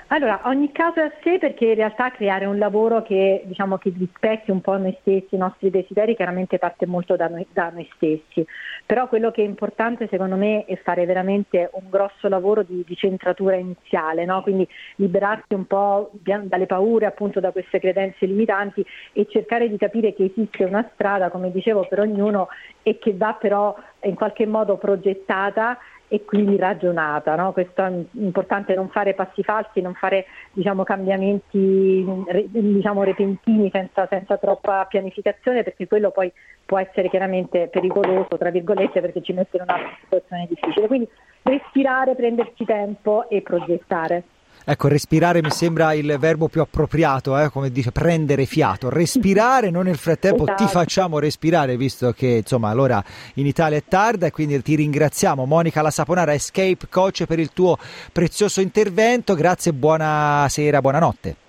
Allora, 0.08 0.42
ogni 0.44 0.70
caso 0.72 1.00
è 1.00 1.04
a 1.04 1.12
sé 1.22 1.38
perché 1.38 1.68
in 1.68 1.74
realtà 1.76 2.10
creare 2.10 2.44
un 2.44 2.58
lavoro 2.58 3.02
che, 3.02 3.42
diciamo, 3.46 3.78
che 3.78 3.94
rispecchi 3.96 4.50
un 4.50 4.60
po' 4.60 4.76
noi 4.76 4.94
stessi, 5.00 5.34
i 5.36 5.38
nostri 5.38 5.70
desideri, 5.70 6.14
chiaramente 6.14 6.58
parte 6.58 6.84
molto 6.84 7.16
da 7.16 7.26
noi, 7.28 7.46
da 7.50 7.70
noi, 7.70 7.88
stessi. 7.94 8.46
Però 8.86 9.08
quello 9.08 9.30
che 9.30 9.42
è 9.42 9.46
importante 9.46 10.08
secondo 10.10 10.36
me 10.36 10.64
è 10.66 10.76
fare 10.76 11.06
veramente 11.06 11.70
un 11.72 11.88
grosso 11.88 12.28
lavoro 12.28 12.62
di, 12.62 12.84
di 12.86 12.94
centratura 12.94 13.56
iniziale, 13.56 14.26
no? 14.26 14.42
quindi 14.42 14.68
liberarsi 14.96 15.54
un 15.54 15.66
po' 15.66 16.10
dalle 16.12 16.66
paure, 16.66 17.06
appunto 17.06 17.40
da 17.40 17.50
queste 17.50 17.80
credenze 17.80 18.26
limitanti 18.26 18.84
e 19.12 19.26
cercare 19.28 19.70
di 19.70 19.78
capire 19.78 20.12
che 20.12 20.24
esiste 20.24 20.64
una 20.64 20.88
strada, 20.92 21.30
come 21.30 21.50
dicevo, 21.50 21.86
per 21.88 22.00
ognuno 22.00 22.48
e 22.82 22.98
che 22.98 23.14
va 23.16 23.32
però 23.32 23.74
in 24.02 24.14
qualche 24.14 24.46
modo 24.46 24.76
progettata 24.76 25.78
e 26.14 26.24
quindi 26.24 26.56
ragionata. 26.56 27.34
No? 27.34 27.52
Questo 27.52 27.82
è 27.82 27.92
importante 28.12 28.74
non 28.74 28.88
fare 28.88 29.14
passi 29.14 29.42
falsi, 29.42 29.80
non 29.80 29.94
fare 29.94 30.26
diciamo, 30.52 30.84
cambiamenti 30.84 32.06
diciamo, 32.50 33.02
repentini 33.02 33.68
senza, 33.72 34.06
senza, 34.08 34.36
troppa 34.36 34.86
pianificazione 34.88 35.64
perché 35.64 35.88
quello 35.88 36.12
poi 36.12 36.32
può 36.64 36.78
essere 36.78 37.08
chiaramente 37.08 37.66
pericoloso, 37.66 38.38
tra 38.38 38.50
virgolette, 38.50 39.00
perché 39.00 39.22
ci 39.22 39.32
mette 39.32 39.56
in 39.56 39.64
una 39.64 39.76
situazione 40.02 40.46
difficile. 40.48 40.86
Quindi 40.86 41.08
respirare, 41.42 42.14
prenderci 42.14 42.64
tempo 42.64 43.28
e 43.28 43.42
progettare. 43.42 44.22
Ecco, 44.66 44.88
respirare 44.88 45.42
mi 45.42 45.50
sembra 45.50 45.92
il 45.92 46.16
verbo 46.18 46.48
più 46.48 46.62
appropriato, 46.62 47.38
eh? 47.38 47.50
come 47.50 47.70
dice 47.70 47.92
prendere 47.92 48.46
fiato, 48.46 48.88
respirare, 48.88 49.68
noi 49.68 49.84
nel 49.84 49.98
frattempo 49.98 50.44
esatto. 50.44 50.64
ti 50.64 50.70
facciamo 50.70 51.18
respirare, 51.18 51.76
visto 51.76 52.12
che 52.12 52.40
insomma 52.42 52.70
allora 52.70 53.04
in 53.34 53.44
Italia 53.46 53.76
è 53.76 53.84
tarda 53.86 54.26
e 54.26 54.30
quindi 54.30 54.62
ti 54.62 54.74
ringraziamo 54.74 55.44
Monica 55.44 55.82
La 55.82 55.90
Saponara, 55.90 56.32
Escape 56.32 56.88
Coach 56.88 57.26
per 57.26 57.40
il 57.40 57.50
tuo 57.52 57.76
prezioso 58.10 58.62
intervento, 58.62 59.34
grazie, 59.34 59.74
buonasera, 59.74 60.80
buonanotte. 60.80 61.43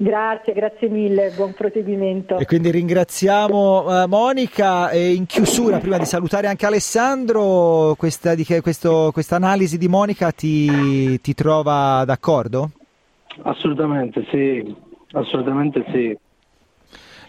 Grazie, 0.00 0.52
grazie 0.52 0.88
mille, 0.88 1.32
buon 1.34 1.54
proseguimento. 1.54 2.38
E 2.38 2.46
quindi 2.46 2.70
ringraziamo 2.70 4.04
uh, 4.04 4.06
Monica 4.06 4.90
e 4.90 5.12
in 5.12 5.26
chiusura, 5.26 5.78
prima 5.78 5.98
di 5.98 6.04
salutare 6.04 6.46
anche 6.46 6.66
Alessandro, 6.66 7.96
questa, 7.98 8.36
di, 8.36 8.44
questo, 8.62 9.10
questa 9.12 9.34
analisi 9.34 9.76
di 9.76 9.88
Monica 9.88 10.30
ti, 10.30 11.20
ti, 11.20 11.34
trova 11.34 12.04
d'accordo? 12.06 12.70
Assolutamente 13.42 14.24
sì, 14.30 14.72
assolutamente 15.14 15.84
sì. 15.90 16.16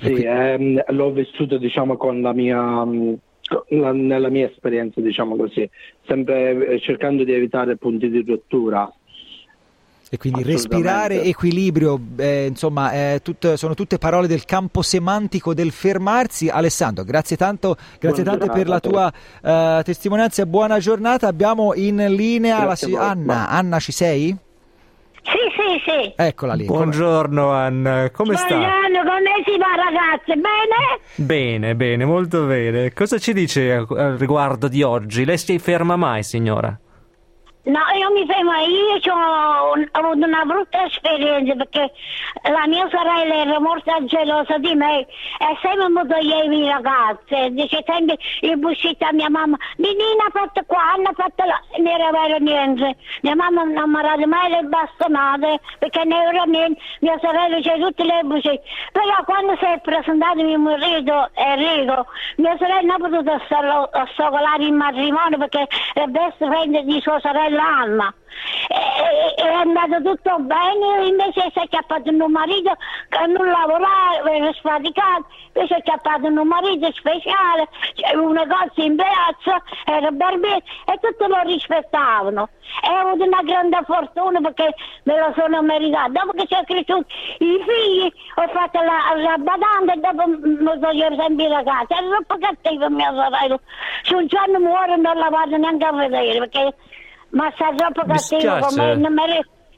sì 0.01 0.21
ehm, 0.21 0.83
l'ho 0.89 1.11
vissuto 1.11 1.57
diciamo 1.57 1.97
con 1.97 2.21
la 2.21 2.33
mia, 2.33 2.85
nella 3.69 4.29
mia 4.29 4.45
esperienza, 4.45 5.01
diciamo 5.01 5.35
così, 5.35 5.67
sempre 6.05 6.67
eh, 6.67 6.79
cercando 6.81 7.23
di 7.23 7.33
evitare 7.33 7.77
punti 7.77 8.11
di 8.11 8.23
rottura. 8.27 8.93
E 10.11 10.17
quindi 10.17 10.41
respirare, 10.41 11.21
equilibrio, 11.21 11.99
eh, 12.17 12.47
insomma, 12.47 12.91
eh, 12.91 13.19
tut, 13.21 13.53
sono 13.53 13.75
tutte 13.75 13.99
parole 13.99 14.25
del 14.25 14.43
campo 14.43 14.81
semantico 14.81 15.53
del 15.53 15.71
fermarsi. 15.71 16.49
Alessandro, 16.49 17.03
grazie 17.03 17.37
tanto, 17.37 17.77
grazie 17.99 18.23
tante 18.23 18.49
per 18.49 18.67
la 18.67 18.79
tua 18.79 19.05
uh, 19.05 19.83
testimonianza 19.83 20.41
e 20.41 20.47
buona 20.47 20.79
giornata. 20.79 21.27
Abbiamo 21.27 21.75
in 21.75 22.03
linea 22.15 22.63
la, 22.63 22.75
Anna. 22.97 23.49
Anna, 23.49 23.79
ci 23.79 23.91
sei? 23.91 24.35
Sì, 25.21 25.37
sì, 25.53 25.79
sì. 25.85 26.13
Eccola 26.15 26.55
lì. 26.55 26.65
Buongiorno 26.65 27.51
Anna, 27.51 28.09
come 28.09 28.35
sta? 28.35 28.47
Buongiorno, 28.47 28.99
come 29.03 29.43
si 29.45 29.57
va 29.59 29.75
ragazze? 29.75 30.33
Bene? 30.33 30.99
Bene, 31.17 31.75
bene, 31.75 32.05
molto 32.05 32.45
bene. 32.45 32.91
Cosa 32.93 33.19
ci 33.19 33.31
dice 33.31 33.73
al 33.73 34.15
riguardo 34.17 34.67
di 34.67 34.81
oggi? 34.81 35.23
Lei 35.23 35.37
si 35.37 35.59
ferma 35.59 35.95
mai, 35.95 36.23
signora? 36.23 36.75
No, 37.63 37.81
io 37.93 38.09
mi 38.11 38.25
fermo, 38.25 38.53
io 38.53 39.13
ho, 39.13 39.73
avuto 39.91 40.25
una 40.25 40.45
brutta 40.45 40.85
esperienza 40.85 41.55
perché 41.55 41.91
la 42.49 42.65
mia 42.67 42.87
sorella 42.89 43.35
era 43.35 43.59
molto 43.59 43.93
gelosa 44.05 44.57
di 44.59 44.73
me. 44.75 45.01
E 45.01 45.57
sempre 45.61 45.89
mi 45.89 46.07
toglieva 46.07 46.53
i 46.53 46.67
ragazze, 46.69 47.49
dice 47.51 47.83
sempre 47.85 48.17
il 48.41 48.57
buscito 48.57 49.05
a 49.05 49.11
mia 49.11 49.29
mamma, 49.29 49.57
Nina 49.75 50.25
ha 50.25 50.31
fatto 50.31 50.63
qua, 50.65 50.93
hanno 50.93 51.11
fatto 51.13 51.43
là, 51.43 51.61
non 51.77 51.87
era 51.87 52.09
vero 52.11 52.37
niente, 52.37 52.95
mia 53.23 53.35
mamma 53.35 53.63
non 53.63 53.89
mi 53.91 53.99
ha 53.99 54.25
mai 54.25 54.49
le 54.49 54.63
bastonate 54.63 55.59
perché 55.79 56.05
non 56.05 56.17
era 56.17 56.43
niente, 56.43 56.81
mia 57.01 57.19
sorella 57.19 57.59
c'è 57.59 57.77
tutte 57.77 58.03
le 58.05 58.21
buscite, 58.23 58.61
però 58.93 59.23
quando 59.25 59.57
si 59.57 59.65
è 59.65 59.79
presentato 59.81 60.41
mio 60.41 60.59
marito 60.59 61.29
Enrico, 61.33 62.07
mia 62.37 62.55
sorella 62.57 62.81
non 62.81 63.01
ha 63.01 63.09
potuto 63.09 63.41
stare 63.45 64.63
in 64.63 64.75
matrimonio 64.75 65.37
perché 65.37 65.67
è 65.93 66.05
best 66.05 66.37
friend 66.37 66.79
di 66.79 67.01
sua 67.01 67.19
sorella 67.19 67.48
l'alma. 67.49 68.13
E, 68.67 69.33
è 69.41 69.53
andato 69.53 70.01
tutto 70.01 70.37
bene, 70.39 71.07
invece 71.07 71.49
si 71.51 71.59
è 71.59 71.67
chiappato 71.67 72.09
un 72.09 72.31
marito 72.31 72.75
che 73.09 73.25
non 73.27 73.47
lavorava, 73.47 74.31
era 74.31 74.51
sfaticato, 74.53 75.25
invece 75.53 75.77
è 75.77 75.81
chiappato 75.81 76.27
un 76.27 76.47
marito 76.47 76.91
speciale, 76.93 77.67
c'era 77.95 78.21
un 78.21 78.33
negozio 78.33 78.83
in 78.83 78.95
piazza, 78.95 79.61
era 79.85 80.11
barbino 80.11 80.57
e 80.57 80.99
tutti 81.01 81.27
lo 81.27 81.41
rispettavano. 81.43 82.49
E 82.83 82.89
ho 82.89 83.07
avuto 83.09 83.23
una 83.23 83.41
grande 83.41 83.79
fortuna 83.85 84.39
perché 84.41 84.75
me 85.03 85.17
lo 85.17 85.33
sono 85.35 85.61
meritato. 85.61 86.11
Dopo 86.11 86.31
che 86.33 86.45
sono 86.47 86.63
cresciuti 86.65 87.13
i 87.39 87.65
figli, 87.65 88.13
ho 88.35 88.47
fatto 88.49 88.79
la, 88.81 89.15
la 89.15 89.37
badante 89.37 89.93
e 89.93 89.97
dopo 89.97 90.27
mi 90.27 90.79
toglievo 90.79 91.15
sempre 91.15 91.45
i 91.45 91.49
ragazzi. 91.49 91.93
Era 91.93 92.07
troppo 92.07 92.37
cattivo 92.37 92.89
mia 92.89 93.09
sorella. 93.09 93.59
Se 94.03 94.13
un 94.13 94.27
giorno 94.27 94.59
muore 94.59 94.97
non 94.97 95.17
la 95.17 95.29
vado 95.29 95.57
neanche 95.57 95.85
a 95.85 95.93
vedere 95.93 96.39
perché 96.39 96.75
ma 97.31 97.51
sta 97.55 97.73
troppo 97.75 98.03
cattivo 98.05 98.59
con 98.59 98.75
me, 98.75 98.95
non 98.95 99.13
mi, 99.13 99.23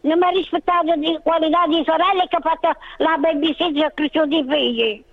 non 0.02 0.18
mi 0.18 0.26
ha 0.26 0.30
rispettato 0.30 0.96
di 0.96 1.20
qualità 1.24 1.66
di 1.68 1.84
sorella 1.86 2.26
che 2.28 2.36
ha 2.36 2.42
fatto 2.42 2.70
la 2.98 3.18
babysitter 3.18 3.84
e 3.84 3.86
ha 3.86 3.92
cresciuto 3.94 4.36
i 4.36 4.46
figli. 4.48 5.04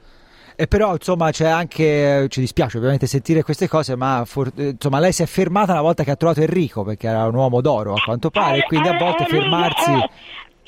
E 0.60 0.66
però 0.66 0.92
insomma 0.94 1.30
c'è 1.30 1.46
anche, 1.46 2.26
ci 2.30 2.40
dispiace 2.40 2.78
ovviamente 2.78 3.06
sentire 3.06 3.44
queste 3.44 3.68
cose, 3.68 3.94
ma 3.94 4.24
for, 4.26 4.50
insomma 4.56 4.98
lei 4.98 5.12
si 5.12 5.22
è 5.22 5.26
fermata 5.26 5.70
una 5.70 5.82
volta 5.82 6.02
che 6.02 6.10
ha 6.10 6.16
trovato 6.16 6.40
Enrico 6.40 6.82
perché 6.82 7.06
era 7.06 7.26
un 7.28 7.34
uomo 7.36 7.60
d'oro 7.60 7.92
a 7.92 8.02
quanto 8.04 8.28
pare, 8.30 8.58
eh, 8.58 8.62
quindi 8.64 8.88
a 8.88 8.94
eh, 8.94 8.98
volte 8.98 9.22
eh, 9.22 9.26
fermarsi... 9.26 9.92
Eh, 9.92 10.10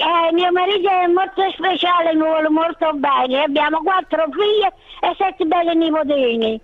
eh, 0.01 0.33
mio 0.33 0.51
marito 0.53 0.89
è 0.89 1.07
molto 1.09 1.43
speciale, 1.53 2.15
mi 2.15 2.23
vuole 2.23 2.49
molto 2.49 2.91
bene. 2.95 3.43
Abbiamo 3.43 3.83
quattro 3.83 4.25
figlie 4.31 4.73
e 5.01 5.15
sette 5.19 5.45
belle 5.45 5.75
nipotini. 5.75 6.59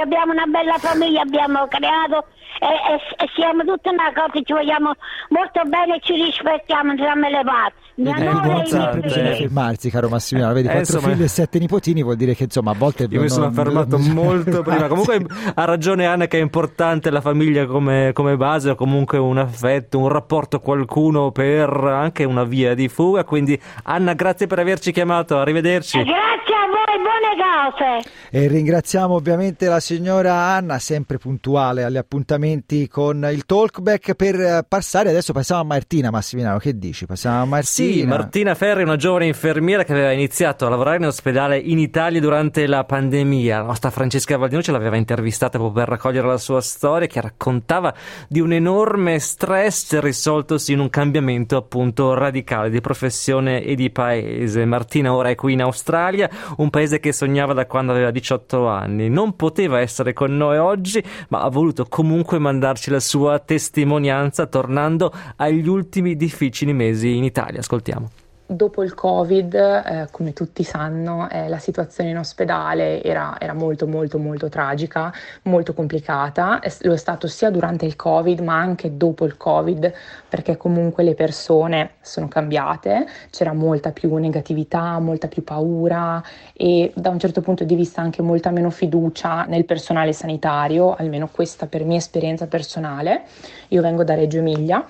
abbiamo 0.00 0.32
una 0.32 0.44
bella 0.46 0.76
famiglia, 0.78 1.22
abbiamo 1.22 1.66
creato 1.68 2.26
e, 2.58 2.66
e, 2.66 3.24
e 3.24 3.28
siamo 3.34 3.64
tutte 3.64 3.88
una 3.90 4.12
cosa, 4.12 4.42
ci 4.44 4.52
vogliamo 4.52 4.92
molto 5.28 5.62
bene 5.64 5.96
e 5.96 6.00
ci 6.02 6.14
rispettiamo 6.14 6.92
entrambe 6.92 7.30
le 7.30 7.42
parti. 7.44 7.82
È 7.94 8.98
bisogna 9.00 9.34
fermarsi, 9.34 9.90
caro 9.90 10.08
Massimiliano. 10.08 10.54
Vedi, 10.54 10.68
eh, 10.68 10.70
quattro 10.72 10.94
insomma, 10.96 11.14
figli 11.14 11.24
e 11.24 11.28
sette 11.28 11.58
nipotini 11.58 12.02
vuol 12.02 12.16
dire 12.16 12.34
che 12.34 12.44
insomma 12.44 12.70
a 12.70 12.74
volte. 12.74 13.06
Io 13.10 13.20
mi 13.20 13.28
sono 13.28 13.50
fermato 13.50 13.98
non... 13.98 14.08
molto 14.12 14.62
prima. 14.62 14.88
Comunque 14.88 15.24
ha 15.54 15.64
ragione 15.64 16.06
Anna 16.06 16.26
che 16.26 16.38
è 16.38 16.40
importante 16.40 17.10
la 17.10 17.20
famiglia 17.20 17.66
come, 17.66 18.12
come 18.14 18.36
base 18.36 18.70
o 18.70 18.74
comunque 18.74 19.18
un 19.18 19.36
affetto, 19.36 19.98
un 19.98 20.08
rapporto 20.08 20.60
qualcuno 20.60 21.32
per 21.32 21.68
anche 21.68 22.24
una 22.24 22.44
via 22.44 22.74
di 22.74 22.88
fuga. 22.88 23.24
Quindi 23.24 23.60
Anna, 23.84 24.14
grazie 24.14 24.46
per 24.46 24.58
averci 24.58 24.90
chiamato. 24.90 25.38
Arrivederci. 25.38 25.98
Grazie 25.98 26.54
a 26.54 26.66
voi, 26.66 26.96
buone 27.02 28.00
cose. 28.00 28.10
E 28.30 28.48
ringraziamo 28.48 29.14
ovviamente 29.14 29.66
la 29.66 29.80
signora 29.80 30.34
Anna, 30.34 30.78
sempre 30.78 31.18
puntuale 31.18 31.84
agli 31.84 31.98
appuntamenti 31.98 32.40
con 32.88 33.28
il 33.32 33.44
talkback 33.46 34.14
per 34.14 34.64
passare. 34.66 35.10
Adesso 35.10 35.32
passiamo 35.32 35.60
a 35.60 35.64
Martina 35.64 36.10
Massimiliano. 36.10 36.58
Che 36.58 36.76
dici? 36.76 37.06
Passiamo 37.06 37.42
a 37.42 37.44
Martina. 37.44 37.92
Sì, 37.92 38.04
Martina 38.04 38.54
Ferri, 38.56 38.82
una 38.82 38.96
giovane 38.96 39.26
infermiera 39.26 39.84
che 39.84 39.92
aveva 39.92 40.10
iniziato 40.10 40.66
a 40.66 40.68
lavorare 40.68 40.96
in 40.96 41.06
ospedale 41.06 41.56
in 41.56 41.78
Italia 41.78 42.20
durante 42.20 42.66
la 42.66 42.82
pandemia. 42.82 43.58
La 43.58 43.66
nostra 43.66 43.90
Francesca 43.90 44.36
Valdino 44.36 44.60
ce 44.60 44.72
l'aveva 44.72 44.96
intervistata 44.96 45.58
proprio 45.58 45.84
per 45.84 45.92
raccogliere 45.94 46.26
la 46.26 46.38
sua 46.38 46.60
storia 46.60 47.06
che 47.06 47.20
raccontava 47.20 47.94
di 48.28 48.40
un 48.40 48.52
enorme 48.52 49.20
stress 49.20 49.98
risoltosi 50.00 50.72
in 50.72 50.80
un 50.80 50.90
cambiamento 50.90 51.56
appunto 51.56 52.14
radicale 52.14 52.70
di 52.70 52.80
professione 52.80 53.62
e 53.62 53.76
di 53.76 53.90
paese. 53.90 54.64
Martina 54.64 55.14
ora 55.14 55.28
è 55.28 55.36
qui 55.36 55.52
in 55.52 55.62
Australia, 55.62 56.28
un 56.56 56.70
paese 56.70 56.98
che 56.98 57.12
sognava 57.12 57.52
da 57.52 57.66
quando 57.66 57.92
aveva 57.92 58.10
18 58.10 58.66
anni. 58.66 59.08
Non 59.08 59.36
poteva 59.36 59.78
essere 59.78 60.12
con 60.12 60.36
noi 60.36 60.58
oggi, 60.58 61.02
ma 61.28 61.42
ha 61.42 61.48
voluto 61.48 61.86
comunque 61.86 62.31
mandarci 62.38 62.90
la 62.90 63.00
sua 63.00 63.38
testimonianza 63.38 64.46
tornando 64.46 65.12
agli 65.36 65.68
ultimi 65.68 66.16
difficili 66.16 66.72
mesi 66.72 67.16
in 67.16 67.24
Italia 67.24 67.60
ascoltiamo. 67.60 68.21
Dopo 68.44 68.82
il 68.82 68.92
Covid, 68.92 69.54
eh, 69.54 70.08
come 70.10 70.32
tutti 70.32 70.62
sanno, 70.62 71.30
eh, 71.30 71.48
la 71.48 71.58
situazione 71.58 72.10
in 72.10 72.18
ospedale 72.18 73.02
era, 73.02 73.36
era, 73.38 73.54
molto 73.54 73.86
molto 73.86 74.18
molto 74.18 74.48
tragica, 74.48 75.12
molto 75.44 75.72
complicata. 75.72 76.60
Lo 76.80 76.92
è 76.92 76.96
stato 76.96 77.28
sia 77.28 77.50
durante 77.50 77.86
il 77.86 77.96
Covid 77.96 78.40
ma 78.40 78.58
anche 78.58 78.96
dopo 78.96 79.24
il 79.24 79.36
Covid 79.36 79.92
perché 80.28 80.56
comunque 80.56 81.02
le 81.02 81.14
persone 81.14 81.92
sono 82.02 82.28
cambiate, 82.28 83.06
c'era 83.30 83.54
molta 83.54 83.92
più 83.92 84.14
negatività, 84.16 84.98
molta 84.98 85.28
più 85.28 85.44
paura 85.44 86.22
e 86.52 86.92
da 86.94 87.08
un 87.08 87.18
certo 87.18 87.40
punto 87.40 87.64
di 87.64 87.74
vista 87.74 88.02
anche 88.02 88.20
molta 88.22 88.50
meno 88.50 88.70
fiducia 88.70 89.44
nel 89.44 89.64
personale 89.64 90.12
sanitario, 90.12 90.94
almeno 90.94 91.28
questa 91.30 91.66
per 91.66 91.84
mia 91.84 91.98
esperienza 91.98 92.46
personale. 92.46 93.22
Io 93.68 93.80
vengo 93.80 94.04
da 94.04 94.14
Reggio 94.14 94.38
Emilia 94.38 94.84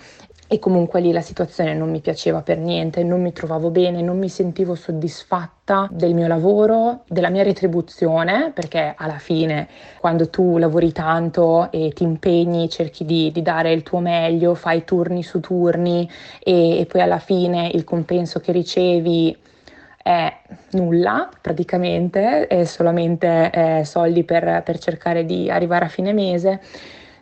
e 0.52 0.59
comunque 0.59 1.00
lì 1.00 1.12
la 1.12 1.23
situazione 1.23 1.73
non 1.73 1.90
mi 1.90 2.00
piaceva 2.00 2.42
per 2.42 2.59
niente, 2.59 3.02
non 3.02 3.23
mi 3.23 3.32
trovavo 3.32 3.71
bene, 3.71 4.02
non 4.02 4.18
mi 4.18 4.28
sentivo 4.28 4.75
soddisfatta 4.75 5.88
del 5.90 6.12
mio 6.12 6.26
lavoro, 6.26 7.04
della 7.09 7.30
mia 7.30 7.42
retribuzione, 7.42 8.50
perché 8.52 8.92
alla 8.94 9.16
fine 9.16 9.66
quando 9.99 10.28
tu 10.28 10.59
lavori 10.59 10.92
tanto 10.92 11.73
e 11.73 11.92
ti 11.94 12.02
impegni, 12.02 12.68
cerchi 12.68 13.06
di, 13.06 13.32
di 13.32 13.40
dare 13.40 13.73
il 13.73 13.82
tuo 13.82 14.00
meglio, 14.00 14.54
fai 14.54 14.85
turni 14.85 15.23
su 15.23 15.40
turni 15.40 16.06
e, 16.38 16.80
e 16.80 16.85
poi 16.85 17.00
alla 17.00 17.18
fine 17.18 17.71
il 17.73 17.85
compenso 17.85 18.38
che 18.38 18.52
ricevi 18.52 19.35
è 20.02 20.37
nulla 20.73 21.30
praticamente, 21.40 22.47
è 22.47 22.64
solamente 22.64 23.50
eh, 23.50 23.85
soldi 23.87 24.23
per, 24.23 24.61
per 24.62 24.78
cercare 24.78 25.25
di 25.25 25.50
arrivare 25.50 25.87
a 25.87 25.88
fine 25.88 26.12
mese. 26.12 26.61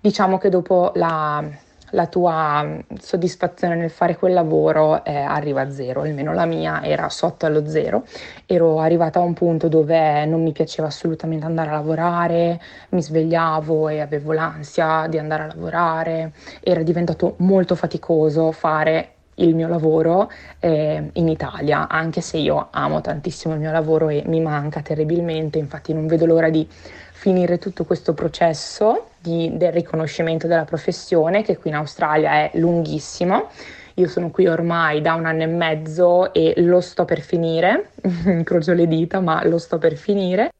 Diciamo 0.00 0.36
che 0.36 0.48
dopo 0.48 0.90
la 0.96 1.68
la 1.90 2.06
tua 2.06 2.62
mm, 2.62 2.78
soddisfazione 2.98 3.74
nel 3.74 3.90
fare 3.90 4.16
quel 4.16 4.32
lavoro 4.32 5.04
eh, 5.04 5.14
arriva 5.14 5.62
a 5.62 5.70
zero, 5.70 6.02
almeno 6.02 6.32
la 6.32 6.44
mia 6.44 6.82
era 6.82 7.08
sotto 7.08 7.46
allo 7.46 7.66
zero. 7.66 8.04
Ero 8.46 8.78
arrivata 8.78 9.20
a 9.20 9.22
un 9.22 9.34
punto 9.34 9.68
dove 9.68 10.24
non 10.26 10.42
mi 10.42 10.52
piaceva 10.52 10.88
assolutamente 10.88 11.46
andare 11.46 11.70
a 11.70 11.72
lavorare, 11.72 12.60
mi 12.90 13.02
svegliavo 13.02 13.88
e 13.88 14.00
avevo 14.00 14.32
l'ansia 14.32 15.06
di 15.08 15.18
andare 15.18 15.44
a 15.44 15.46
lavorare, 15.46 16.32
era 16.60 16.82
diventato 16.82 17.34
molto 17.38 17.74
faticoso 17.74 18.52
fare 18.52 19.14
il 19.40 19.54
mio 19.54 19.68
lavoro 19.68 20.30
eh, 20.58 21.10
in 21.12 21.28
Italia, 21.28 21.88
anche 21.88 22.20
se 22.20 22.36
io 22.36 22.68
amo 22.70 23.00
tantissimo 23.00 23.54
il 23.54 23.60
mio 23.60 23.72
lavoro 23.72 24.08
e 24.08 24.22
mi 24.26 24.40
manca 24.40 24.82
terribilmente, 24.82 25.58
infatti 25.58 25.94
non 25.94 26.06
vedo 26.06 26.26
l'ora 26.26 26.50
di 26.50 26.66
finire 26.68 27.58
tutto 27.58 27.84
questo 27.84 28.12
processo 28.12 29.09
di, 29.20 29.50
del 29.54 29.72
riconoscimento 29.72 30.46
della 30.46 30.64
professione 30.64 31.42
che 31.42 31.56
qui 31.56 31.70
in 31.70 31.76
Australia 31.76 32.30
è 32.32 32.50
lunghissimo. 32.54 33.48
Io 33.94 34.08
sono 34.08 34.30
qui 34.30 34.46
ormai 34.46 35.00
da 35.00 35.14
un 35.14 35.26
anno 35.26 35.42
e 35.42 35.46
mezzo 35.46 36.32
e 36.32 36.54
lo 36.56 36.80
sto 36.80 37.04
per 37.04 37.20
finire, 37.20 37.90
incrocio 38.24 38.72
le 38.72 38.86
dita, 38.86 39.20
ma 39.20 39.44
lo 39.46 39.58
sto 39.58 39.78
per 39.78 39.96
finire. 39.96 40.50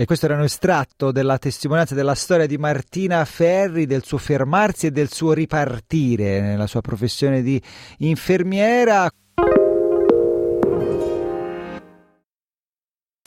E 0.00 0.04
questo 0.04 0.26
era 0.26 0.36
un 0.36 0.44
estratto 0.44 1.10
della 1.10 1.38
testimonianza 1.38 1.96
della 1.96 2.14
storia 2.14 2.46
di 2.46 2.56
Martina 2.56 3.24
Ferri, 3.24 3.84
del 3.84 4.04
suo 4.04 4.16
fermarsi 4.16 4.86
e 4.86 4.90
del 4.92 5.10
suo 5.10 5.32
ripartire 5.32 6.40
nella 6.40 6.68
sua 6.68 6.80
professione 6.80 7.42
di 7.42 7.60
infermiera. 7.98 9.10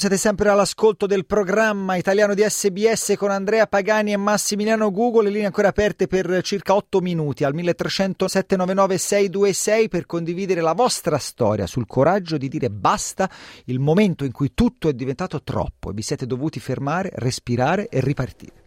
Siete 0.01 0.17
sempre 0.17 0.49
all'ascolto 0.49 1.05
del 1.05 1.27
programma 1.27 1.95
italiano 1.95 2.33
di 2.33 2.41
SBS 2.41 3.13
con 3.19 3.29
Andrea 3.29 3.67
Pagani 3.67 4.11
e 4.11 4.17
Massimiliano 4.17 4.89
Google, 4.89 5.25
le 5.25 5.29
linee 5.29 5.45
ancora 5.45 5.67
aperte 5.67 6.07
per 6.07 6.41
circa 6.41 6.73
8 6.73 7.01
minuti 7.01 7.43
al 7.43 7.53
1300 7.53 8.27
799 8.27 8.97
626 8.97 9.89
per 9.89 10.07
condividere 10.07 10.61
la 10.61 10.73
vostra 10.73 11.19
storia 11.19 11.67
sul 11.67 11.85
coraggio 11.85 12.37
di 12.37 12.47
dire 12.47 12.71
basta 12.71 13.29
il 13.65 13.77
momento 13.77 14.23
in 14.23 14.31
cui 14.31 14.55
tutto 14.55 14.89
è 14.89 14.93
diventato 14.93 15.43
troppo 15.43 15.91
e 15.91 15.93
vi 15.93 16.01
siete 16.01 16.25
dovuti 16.25 16.59
fermare, 16.59 17.11
respirare 17.13 17.87
e 17.87 17.99
ripartire. 17.99 18.60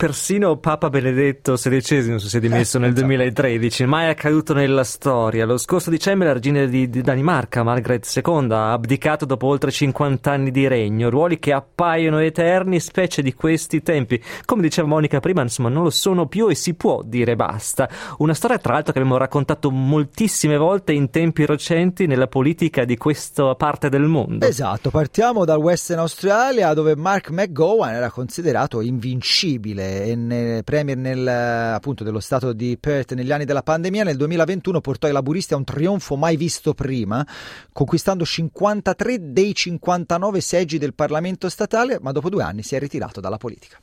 Persino 0.00 0.56
Papa 0.56 0.88
Benedetto 0.88 1.56
XVI 1.56 2.18
si 2.18 2.34
è 2.34 2.40
dimesso 2.40 2.78
nel 2.78 2.94
2013, 2.94 3.84
mai 3.84 4.08
accaduto 4.08 4.54
nella 4.54 4.82
storia. 4.82 5.44
Lo 5.44 5.58
scorso 5.58 5.90
dicembre 5.90 6.28
la 6.28 6.32
regina 6.32 6.64
di, 6.64 6.88
di 6.88 7.02
Danimarca, 7.02 7.62
Margaret 7.62 8.10
II, 8.10 8.50
ha 8.50 8.72
abdicato 8.72 9.26
dopo 9.26 9.46
oltre 9.48 9.70
50 9.70 10.30
anni 10.30 10.50
di 10.52 10.66
regno, 10.66 11.10
ruoli 11.10 11.38
che 11.38 11.52
appaiono 11.52 12.18
eterni, 12.18 12.80
specie 12.80 13.20
di 13.20 13.34
questi 13.34 13.82
tempi. 13.82 14.18
Come 14.46 14.62
diceva 14.62 14.88
Monica 14.88 15.20
prima, 15.20 15.42
insomma, 15.42 15.68
non 15.68 15.82
lo 15.82 15.90
sono 15.90 16.26
più 16.28 16.48
e 16.48 16.54
si 16.54 16.72
può 16.72 17.02
dire 17.04 17.36
basta. 17.36 17.86
Una 18.20 18.32
storia, 18.32 18.56
tra 18.56 18.72
l'altro, 18.72 18.94
che 18.94 19.00
abbiamo 19.00 19.18
raccontato 19.18 19.70
moltissime 19.70 20.56
volte 20.56 20.92
in 20.92 21.10
tempi 21.10 21.44
recenti 21.44 22.06
nella 22.06 22.26
politica 22.26 22.86
di 22.86 22.96
questa 22.96 23.54
parte 23.54 23.90
del 23.90 24.04
mondo. 24.04 24.46
Esatto, 24.46 24.88
partiamo 24.88 25.44
dal 25.44 25.58
Western 25.58 26.00
Australia, 26.00 26.72
dove 26.72 26.96
Mark 26.96 27.28
McGowan 27.28 27.92
era 27.92 28.10
considerato 28.10 28.80
invincibile 28.80 29.88
nel 30.14 30.64
premier 30.64 30.96
nel, 30.96 31.26
appunto, 31.26 32.04
dello 32.04 32.20
stato 32.20 32.52
di 32.52 32.76
Perth 32.78 33.14
negli 33.14 33.32
anni 33.32 33.44
della 33.44 33.62
pandemia, 33.62 34.04
nel 34.04 34.16
2021 34.16 34.80
portò 34.80 35.08
i 35.08 35.12
laburisti 35.12 35.54
a 35.54 35.56
un 35.56 35.64
trionfo 35.64 36.16
mai 36.16 36.36
visto 36.36 36.74
prima, 36.74 37.26
conquistando 37.72 38.24
53 38.24 39.32
dei 39.32 39.54
59 39.54 40.40
seggi 40.40 40.78
del 40.78 40.94
Parlamento 40.94 41.48
statale, 41.48 41.98
ma 42.00 42.12
dopo 42.12 42.28
due 42.28 42.42
anni 42.42 42.62
si 42.62 42.74
è 42.74 42.78
ritirato 42.78 43.20
dalla 43.20 43.38
politica. 43.38 43.80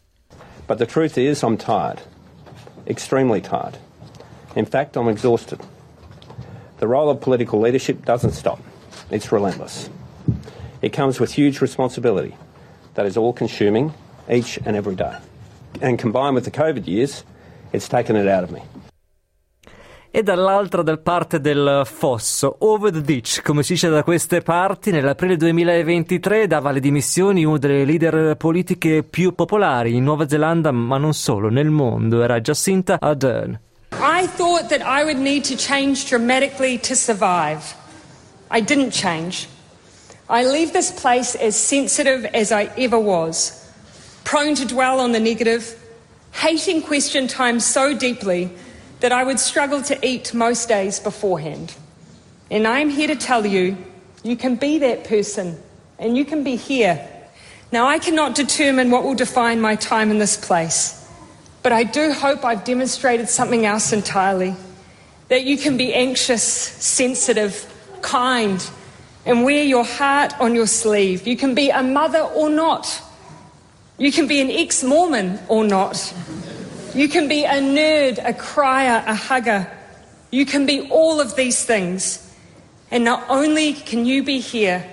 But 0.66 0.78
the 0.78 0.86
truth 0.86 1.18
is 1.18 1.42
I'm 1.42 1.56
tired, 1.56 2.02
extremely 2.86 3.40
tired. 3.42 3.78
In 4.56 4.66
fact, 4.66 4.96
I'm 4.96 5.08
exhausted. 5.08 5.60
The 6.80 6.86
role 6.86 7.10
of 7.10 7.20
political 7.20 7.62
leadership 7.62 8.04
doesn't 8.04 8.34
stop. 8.34 8.60
It's 9.10 9.32
relentless. 9.32 9.90
It 10.82 10.96
comes 10.96 11.20
with 11.20 11.32
huge 11.32 11.62
responsibility 11.62 12.36
that 12.96 13.06
is 13.06 13.18
all 13.18 13.34
consuming 13.34 13.94
each 14.30 14.60
and 14.66 14.76
every 14.76 14.96
day. 14.96 15.16
And 15.82 16.00
combined 16.00 16.36
with 16.36 16.44
the 16.44 16.52
COVID 16.52 16.88
years, 16.88 17.24
it's 17.72 17.88
taken 17.88 18.16
it 18.16 18.28
out 18.28 18.44
of 18.44 18.52
me. 18.52 18.62
e 20.18 20.24
dall'altra 20.24 20.82
dal 20.82 21.00
parte 21.00 21.40
del 21.40 21.84
fosso, 21.86 22.56
over 22.60 22.92
the 22.92 23.02
ditch, 23.02 23.44
come 23.44 23.62
si 23.62 23.74
dice 23.74 23.88
da 23.88 24.02
queste 24.02 24.42
parti, 24.42 24.90
nell'aprile 24.90 25.38
2023 25.38 26.48
dava 26.48 26.72
le 26.72 26.80
dimissioni 26.80 27.46
una 27.46 27.60
delle 27.60 27.86
leader 27.86 28.36
politiche 28.36 29.04
più 29.04 29.36
popolari 29.36 29.94
in 29.94 30.04
Nuova 30.04 30.28
Zelanda, 30.28 30.72
ma 30.72 30.98
non 30.98 31.14
solo, 31.14 31.50
nel 31.50 31.70
mondo, 31.70 32.24
era 32.24 32.42
Jacinta 32.42 32.98
Ardern. 33.00 33.60
I 33.92 34.28
thought 34.36 34.70
that 34.70 34.82
I 34.82 35.04
would 35.04 35.20
need 35.20 35.44
to 35.44 35.56
change 35.56 36.08
dramatically 36.08 36.80
to 36.80 36.96
survive. 36.96 37.76
I 38.50 38.60
didn't 38.60 38.94
change. 38.94 39.48
I 40.30 40.44
leave 40.44 40.72
this 40.72 40.92
place 40.92 41.38
as 41.40 41.56
sensitive 41.56 42.28
as 42.34 42.52
I 42.52 42.72
ever 42.76 42.98
was. 42.98 43.67
Prone 44.28 44.56
to 44.56 44.66
dwell 44.66 45.00
on 45.00 45.14
the 45.14 45.22
negative, 45.22 45.82
hating 46.34 46.82
question 46.82 47.30
time 47.30 47.62
so 47.62 47.98
deeply 47.98 48.50
that 49.00 49.14
I 49.14 49.24
would 49.24 49.40
struggle 49.40 49.82
to 49.84 50.06
eat 50.06 50.34
most 50.34 50.68
days 50.68 51.00
beforehand. 51.00 51.74
And 52.52 52.68
I'm 52.68 52.90
here 52.90 53.08
to 53.08 53.16
tell 53.16 53.46
you, 53.46 53.78
you 54.24 54.36
can 54.36 54.56
be 54.56 54.80
that 54.80 55.06
person 55.06 55.58
and 55.98 56.18
you 56.18 56.26
can 56.26 56.44
be 56.44 56.58
here. 56.58 57.08
Now, 57.72 57.88
I 57.88 58.00
cannot 58.00 58.36
determine 58.36 58.92
what 58.92 59.06
will 59.06 59.16
define 59.16 59.62
my 59.62 59.78
time 59.78 60.12
in 60.12 60.18
this 60.18 60.36
place, 60.36 61.10
but 61.64 61.72
I 61.72 61.84
do 61.86 62.12
hope 62.12 62.44
I've 62.44 62.66
demonstrated 62.66 63.30
something 63.30 63.66
else 63.66 63.94
entirely 63.94 64.58
that 65.30 65.46
you 65.46 65.58
can 65.58 65.78
be 65.78 65.94
anxious, 65.94 66.44
sensitive, 66.44 67.66
kind, 68.02 68.70
and 69.26 69.46
wear 69.46 69.64
your 69.64 69.86
heart 69.86 70.34
on 70.42 70.54
your 70.54 70.68
sleeve. 70.68 71.26
You 71.26 71.38
can 71.38 71.56
be 71.56 71.70
a 71.70 71.82
mother 71.82 72.20
or 72.20 72.50
not. 72.50 73.04
You 73.98 74.12
can 74.12 74.28
be 74.28 74.42
an 74.42 74.52
ex 74.52 74.84
Mormon 74.84 75.40
or 75.48 75.64
not. 75.64 76.14
You 76.94 77.10
can 77.10 77.28
be 77.28 77.46
a 77.46 77.60
nerd, 77.60 78.20
a 78.24 78.34
crier, 78.34 79.04
a 79.06 79.16
hugger. 79.16 79.68
You 80.30 80.46
can 80.46 80.66
be 80.66 80.88
all 80.90 81.20
of 81.20 81.36
these 81.36 81.66
things. 81.66 82.24
And 82.92 83.04
not 83.04 83.26
only 83.28 83.74
can 83.74 84.06
you 84.06 84.24
be 84.24 84.40
here, 84.40 84.86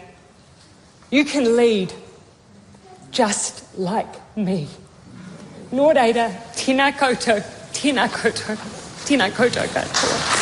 you 1.11 1.25
can 1.25 1.57
lead 1.57 1.93
just 3.11 3.63
like 3.79 4.37
me. 4.37 4.69
Ada, 5.73 6.37
Tina 6.55 6.93
Koto, 6.93 7.43
Tina 7.73 8.09
Koto, 8.09 8.57
Tina 9.05 9.31
Koto 9.31 10.34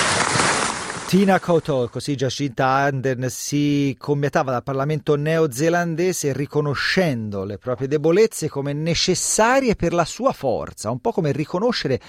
Tina 1.13 1.39
Koto, 1.41 1.91
così 1.93 2.15
Jacinta 2.15 2.69
Ardern 2.69 3.29
si 3.29 3.95
commiatava 3.99 4.51
dal 4.51 4.63
Parlamento 4.63 5.15
neozelandese 5.15 6.33
riconoscendo 6.33 7.45
le 7.45 7.59
proprie 7.59 7.87
debolezze 7.87 8.49
come 8.49 8.73
necessarie 8.73 9.77
per 9.77 9.93
la 9.93 10.07
sua 10.07 10.33
forza, 10.33 10.91
un 10.91 11.01
po' 11.01 11.13
come 11.13 11.31
riconoscere 11.33 12.01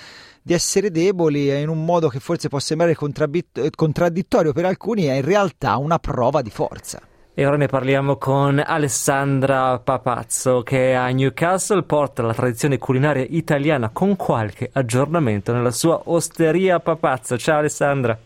di 0.42 0.54
essere 0.54 0.90
deboli 0.90 1.50
in 1.50 1.68
un 1.68 1.84
modo 1.84 2.08
che 2.08 2.22
forse 2.22 2.48
può 2.48 2.60
sembrare 2.60 2.96
contraddittorio 2.96 4.54
per 4.54 4.64
alcuni, 4.64 5.04
è 5.04 5.16
in 5.16 5.26
realtà 5.26 5.76
una 5.76 6.00
prova 6.00 6.42
di 6.42 6.50
forza. 6.50 7.02
E 7.34 7.46
ora 7.46 7.58
ne 7.58 7.68
parliamo 7.68 8.16
con 8.16 8.64
Alessandra 8.66 9.80
Papazzo 9.80 10.64
che 10.64 10.96
a 10.96 11.10
Newcastle 11.10 11.84
porta 11.84 12.22
la 12.22 12.34
tradizione 12.34 12.78
culinaria 12.78 13.26
italiana 13.28 13.90
con 13.90 14.16
qualche 14.16 14.70
aggiornamento 14.72 15.52
nella 15.52 15.72
sua 15.72 16.04
osteria 16.06 16.80
Papazzo. 16.80 17.38
Ciao 17.38 17.58
Alessandra. 17.60 18.18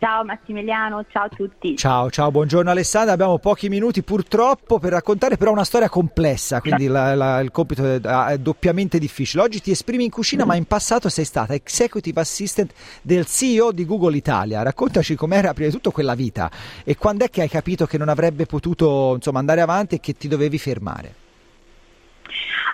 Ciao 0.00 0.22
Massimiliano, 0.22 1.04
ciao 1.08 1.24
a 1.24 1.28
tutti. 1.28 1.76
Ciao, 1.76 2.08
ciao, 2.08 2.30
buongiorno 2.30 2.70
Alessandra. 2.70 3.14
Abbiamo 3.14 3.38
pochi 3.38 3.68
minuti 3.68 4.04
purtroppo 4.04 4.78
per 4.78 4.92
raccontare 4.92 5.36
però 5.36 5.50
una 5.50 5.64
storia 5.64 5.88
complessa, 5.88 6.60
quindi 6.60 6.86
la, 6.86 7.16
la, 7.16 7.40
il 7.40 7.50
compito 7.50 7.84
è, 7.84 8.00
è, 8.00 8.38
doppiamente 8.38 9.00
difficile. 9.00 9.42
Oggi 9.42 9.60
ti 9.60 9.72
esprimi 9.72 10.04
in 10.04 10.10
cucina, 10.10 10.44
ma 10.44 10.54
in 10.54 10.66
passato 10.66 11.08
sei 11.08 11.24
stata 11.24 11.52
executive 11.52 12.20
assistant 12.20 12.72
del 13.02 13.26
CEO 13.26 13.72
di 13.72 13.84
Google 13.84 14.16
Italia. 14.16 14.62
Raccontaci 14.62 15.16
com'era 15.16 15.52
prima 15.52 15.68
di 15.68 15.74
tutto 15.74 15.90
quella 15.90 16.14
vita 16.14 16.48
e 16.84 16.96
quando 16.96 17.24
è 17.24 17.28
che 17.28 17.42
hai 17.42 17.48
capito 17.48 17.84
che 17.84 17.98
non 17.98 18.08
avrebbe 18.08 18.46
potuto 18.46 19.14
insomma, 19.16 19.40
andare 19.40 19.62
avanti 19.62 19.96
e 19.96 20.00
che 20.00 20.12
ti 20.12 20.28
dovevi 20.28 20.58
fermare. 20.58 21.26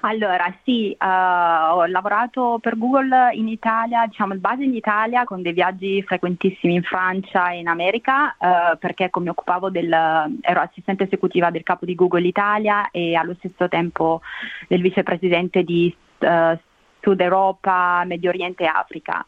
Allora, 0.00 0.52
sì, 0.64 0.96
uh, 0.98 1.04
ho 1.04 1.86
lavorato 1.86 2.58
per 2.60 2.76
Google 2.76 3.30
in 3.34 3.48
Italia, 3.48 4.06
diciamo 4.06 4.34
il 4.34 4.40
base 4.40 4.64
in 4.64 4.74
Italia, 4.74 5.24
con 5.24 5.42
dei 5.42 5.52
viaggi 5.52 6.02
frequentissimi 6.02 6.74
in 6.74 6.82
Francia 6.82 7.50
e 7.50 7.58
in 7.58 7.68
America, 7.68 8.34
uh, 8.38 8.78
perché 8.78 9.10
mi 9.14 9.28
occupavo 9.28 9.70
del, 9.70 9.92
ero 9.92 10.60
assistente 10.60 11.04
esecutiva 11.04 11.50
del 11.50 11.62
capo 11.62 11.84
di 11.84 11.94
Google 11.94 12.26
Italia 12.26 12.90
e 12.90 13.14
allo 13.14 13.34
stesso 13.38 13.68
tempo 13.68 14.20
del 14.68 14.82
vicepresidente 14.82 15.62
di 15.62 15.94
uh, 16.18 16.58
Sud 17.00 17.20
Europa, 17.20 18.04
Medio 18.04 18.30
Oriente 18.30 18.64
e 18.64 18.66
Africa. 18.66 19.26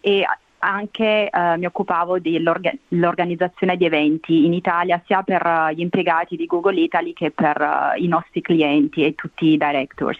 e 0.00 0.26
anche 0.66 1.30
eh, 1.30 1.56
mi 1.56 1.66
occupavo 1.66 2.18
dell'organizzazione 2.18 3.76
di 3.76 3.84
eventi 3.84 4.44
in 4.44 4.52
Italia 4.52 5.00
sia 5.06 5.22
per 5.22 5.44
uh, 5.46 5.72
gli 5.72 5.80
impiegati 5.80 6.36
di 6.36 6.46
Google 6.46 6.80
Italy 6.80 7.12
che 7.12 7.30
per 7.30 7.56
uh, 7.60 8.02
i 8.02 8.08
nostri 8.08 8.40
clienti 8.40 9.04
e 9.04 9.14
tutti 9.14 9.46
i 9.52 9.56
directors. 9.56 10.18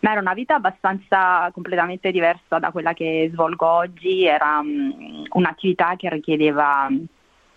Ma 0.00 0.10
era 0.10 0.20
una 0.20 0.34
vita 0.34 0.56
abbastanza 0.56 1.50
completamente 1.52 2.10
diversa 2.10 2.58
da 2.58 2.70
quella 2.70 2.92
che 2.92 3.30
svolgo 3.32 3.66
oggi, 3.66 4.26
era 4.26 4.58
um, 4.58 5.24
un'attività 5.30 5.94
che 5.96 6.10
richiedeva 6.10 6.88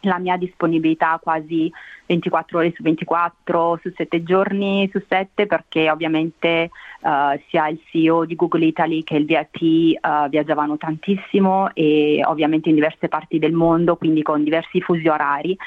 la 0.02 0.20
mia 0.20 0.38
disponibilità 0.38 1.20
quasi 1.22 1.72
24 2.06 2.58
ore 2.58 2.74
su 2.76 2.82
24, 2.82 3.80
su 3.82 3.92
7 3.96 4.24
giorni 4.24 4.90
su 4.92 5.04
7 5.08 5.46
perché 5.46 5.90
ovviamente 5.90 6.70
uh, 7.02 7.40
sia 7.50 7.68
il 7.68 7.80
CEO 7.90 8.26
di 8.26 8.36
Google 8.36 8.66
Italy 8.66 9.04
che 9.04 9.16
il 9.16 9.26
VIP 9.26 9.62
uh, 9.62 10.24
eh, 10.24 10.30
viaggiavano 10.30 10.78
tantissimo 10.78 11.74
e 11.74 12.22
ovviamente 12.26 12.70
in 12.70 12.76
diverse 12.76 13.08
parti 13.08 13.40
del 13.40 13.54
mondo, 13.54 13.96
quindi 13.96 14.22
con 14.22 14.44
diversi 14.44 14.82
fusi 14.82 15.08
orari 15.08 15.58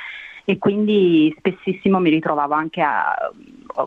e 0.44 0.58
quindi 0.58 1.32
spessissimo 1.38 2.00
mi 2.00 2.10
ritrovavo 2.10 2.54
anche 2.54 2.82
a, 2.82 3.14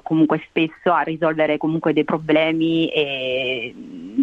comunque 0.04 0.42
spesso 0.48 0.92
a 0.92 1.02
risolvere 1.02 1.58
comunque 1.58 1.94
dei 1.94 2.04
problemi 2.04 2.88
e, 2.88 3.74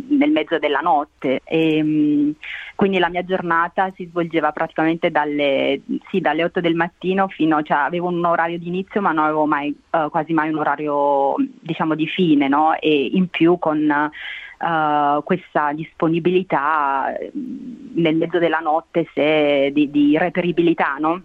nel 0.08 0.30
mezzo 0.30 0.58
della 0.58 0.80
notte 0.80 1.40
e, 1.44 2.34
quindi 2.74 2.98
la 2.98 3.10
mia 3.10 3.24
giornata 3.24 3.90
si 3.94 4.06
svolgeva 4.06 4.50
praticamente 4.50 5.10
dalle, 5.10 5.82
sì, 6.10 6.20
dalle 6.20 6.44
8 6.44 6.60
del 6.60 6.74
mattino 6.74 7.28
fino 7.28 7.62
cioè 7.62 7.78
avevo 7.78 8.08
un 8.08 8.24
orario 8.24 8.58
di 8.58 8.68
inizio 8.68 9.00
ma 9.00 9.12
non 9.12 9.24
avevo 9.24 9.46
mai, 9.46 9.76
uh, 9.90 10.08
quasi 10.10 10.32
mai 10.32 10.48
un 10.48 10.58
orario 10.58 11.34
diciamo 11.60 11.94
di 11.94 12.06
fine 12.06 12.48
no? 12.48 12.74
e 12.78 13.10
in 13.12 13.28
più 13.28 13.58
con 13.58 14.10
Uh, 14.62 15.20
questa 15.24 15.72
disponibilità 15.72 17.12
nel 17.94 18.14
mezzo 18.14 18.38
della 18.38 18.60
notte 18.60 19.08
se, 19.12 19.70
di, 19.72 19.90
di 19.90 20.16
reperibilità, 20.16 20.98
no? 21.00 21.20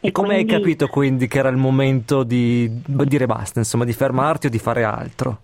E, 0.00 0.12
come 0.12 0.34
quindi... 0.34 0.52
hai 0.52 0.58
capito 0.60 0.88
quindi 0.88 1.26
che 1.26 1.38
era 1.38 1.48
il 1.48 1.56
momento 1.56 2.22
di 2.22 2.70
dire 2.86 3.26
basta, 3.26 3.58
insomma, 3.58 3.84
di 3.84 3.92
fermarti 3.92 4.46
o 4.46 4.50
di 4.50 4.58
fare 4.58 4.84
altro? 4.84 5.40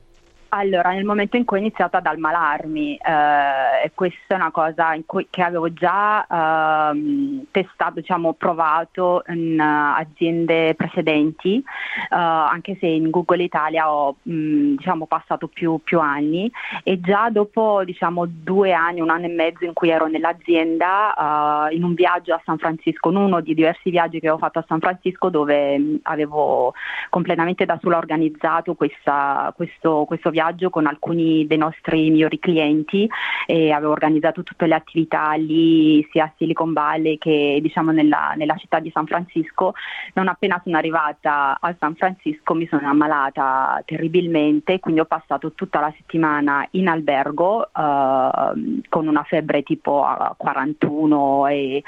Allora, 0.54 0.90
nel 0.90 1.04
momento 1.04 1.38
in 1.38 1.46
cui 1.46 1.56
ho 1.56 1.60
iniziato 1.60 1.96
ad 1.96 2.04
ammalarmi, 2.04 2.96
eh, 2.96 3.90
questa 3.94 4.34
è 4.34 4.34
una 4.34 4.50
cosa 4.50 4.94
cui, 5.06 5.26
che 5.30 5.40
avevo 5.40 5.72
già 5.72 6.26
eh, 6.26 7.46
testato, 7.50 8.00
diciamo, 8.00 8.34
provato 8.34 9.22
in 9.28 9.58
uh, 9.58 9.98
aziende 9.98 10.74
precedenti, 10.74 11.56
uh, 11.56 12.14
anche 12.14 12.76
se 12.78 12.86
in 12.86 13.08
Google 13.08 13.42
Italia 13.42 13.90
ho 13.90 14.16
mh, 14.20 14.74
diciamo, 14.76 15.06
passato 15.06 15.48
più, 15.48 15.80
più, 15.82 16.00
anni. 16.00 16.52
E 16.82 17.00
già 17.00 17.30
dopo 17.30 17.82
diciamo, 17.84 18.26
due 18.26 18.72
anni, 18.72 19.00
un 19.00 19.08
anno 19.08 19.24
e 19.24 19.34
mezzo 19.34 19.64
in 19.64 19.72
cui 19.72 19.88
ero 19.88 20.06
nell'azienda, 20.06 21.14
uh, 21.70 21.74
in 21.74 21.82
un 21.82 21.94
viaggio 21.94 22.34
a 22.34 22.42
San 22.44 22.58
Francisco, 22.58 23.08
in 23.08 23.16
uno 23.16 23.40
di 23.40 23.54
diversi 23.54 23.88
viaggi 23.88 24.20
che 24.20 24.28
ho 24.28 24.36
fatto 24.36 24.58
a 24.58 24.64
San 24.68 24.80
Francisco 24.80 25.30
dove 25.30 25.78
mh, 25.78 26.00
avevo 26.02 26.74
completamente 27.12 27.66
da 27.66 27.78
sola 27.82 27.98
organizzato 27.98 28.72
questa, 28.72 29.52
questo, 29.54 30.04
questo 30.06 30.30
viaggio 30.30 30.70
con 30.70 30.86
alcuni 30.86 31.46
dei 31.46 31.58
nostri 31.58 32.08
migliori 32.08 32.38
clienti 32.38 33.06
e 33.46 33.70
avevo 33.70 33.92
organizzato 33.92 34.42
tutte 34.42 34.66
le 34.66 34.74
attività 34.74 35.32
lì 35.32 36.02
sia 36.10 36.24
a 36.24 36.32
Silicon 36.38 36.72
Valley 36.72 37.18
che 37.18 37.58
diciamo 37.60 37.90
nella, 37.90 38.32
nella 38.34 38.56
città 38.56 38.78
di 38.78 38.90
San 38.94 39.04
Francisco. 39.04 39.74
Non 40.14 40.28
appena 40.28 40.58
sono 40.64 40.78
arrivata 40.78 41.58
a 41.60 41.76
San 41.78 41.96
Francisco 41.96 42.54
mi 42.54 42.66
sono 42.66 42.88
ammalata 42.88 43.82
terribilmente, 43.84 44.80
quindi 44.80 45.00
ho 45.00 45.04
passato 45.04 45.52
tutta 45.52 45.80
la 45.80 45.92
settimana 45.94 46.66
in 46.70 46.88
albergo 46.88 47.66
eh, 47.66 48.80
con 48.88 49.06
una 49.06 49.22
febbre 49.24 49.62
tipo 49.62 50.02
a 50.02 50.34
41 50.34 51.46
e, 51.48 51.82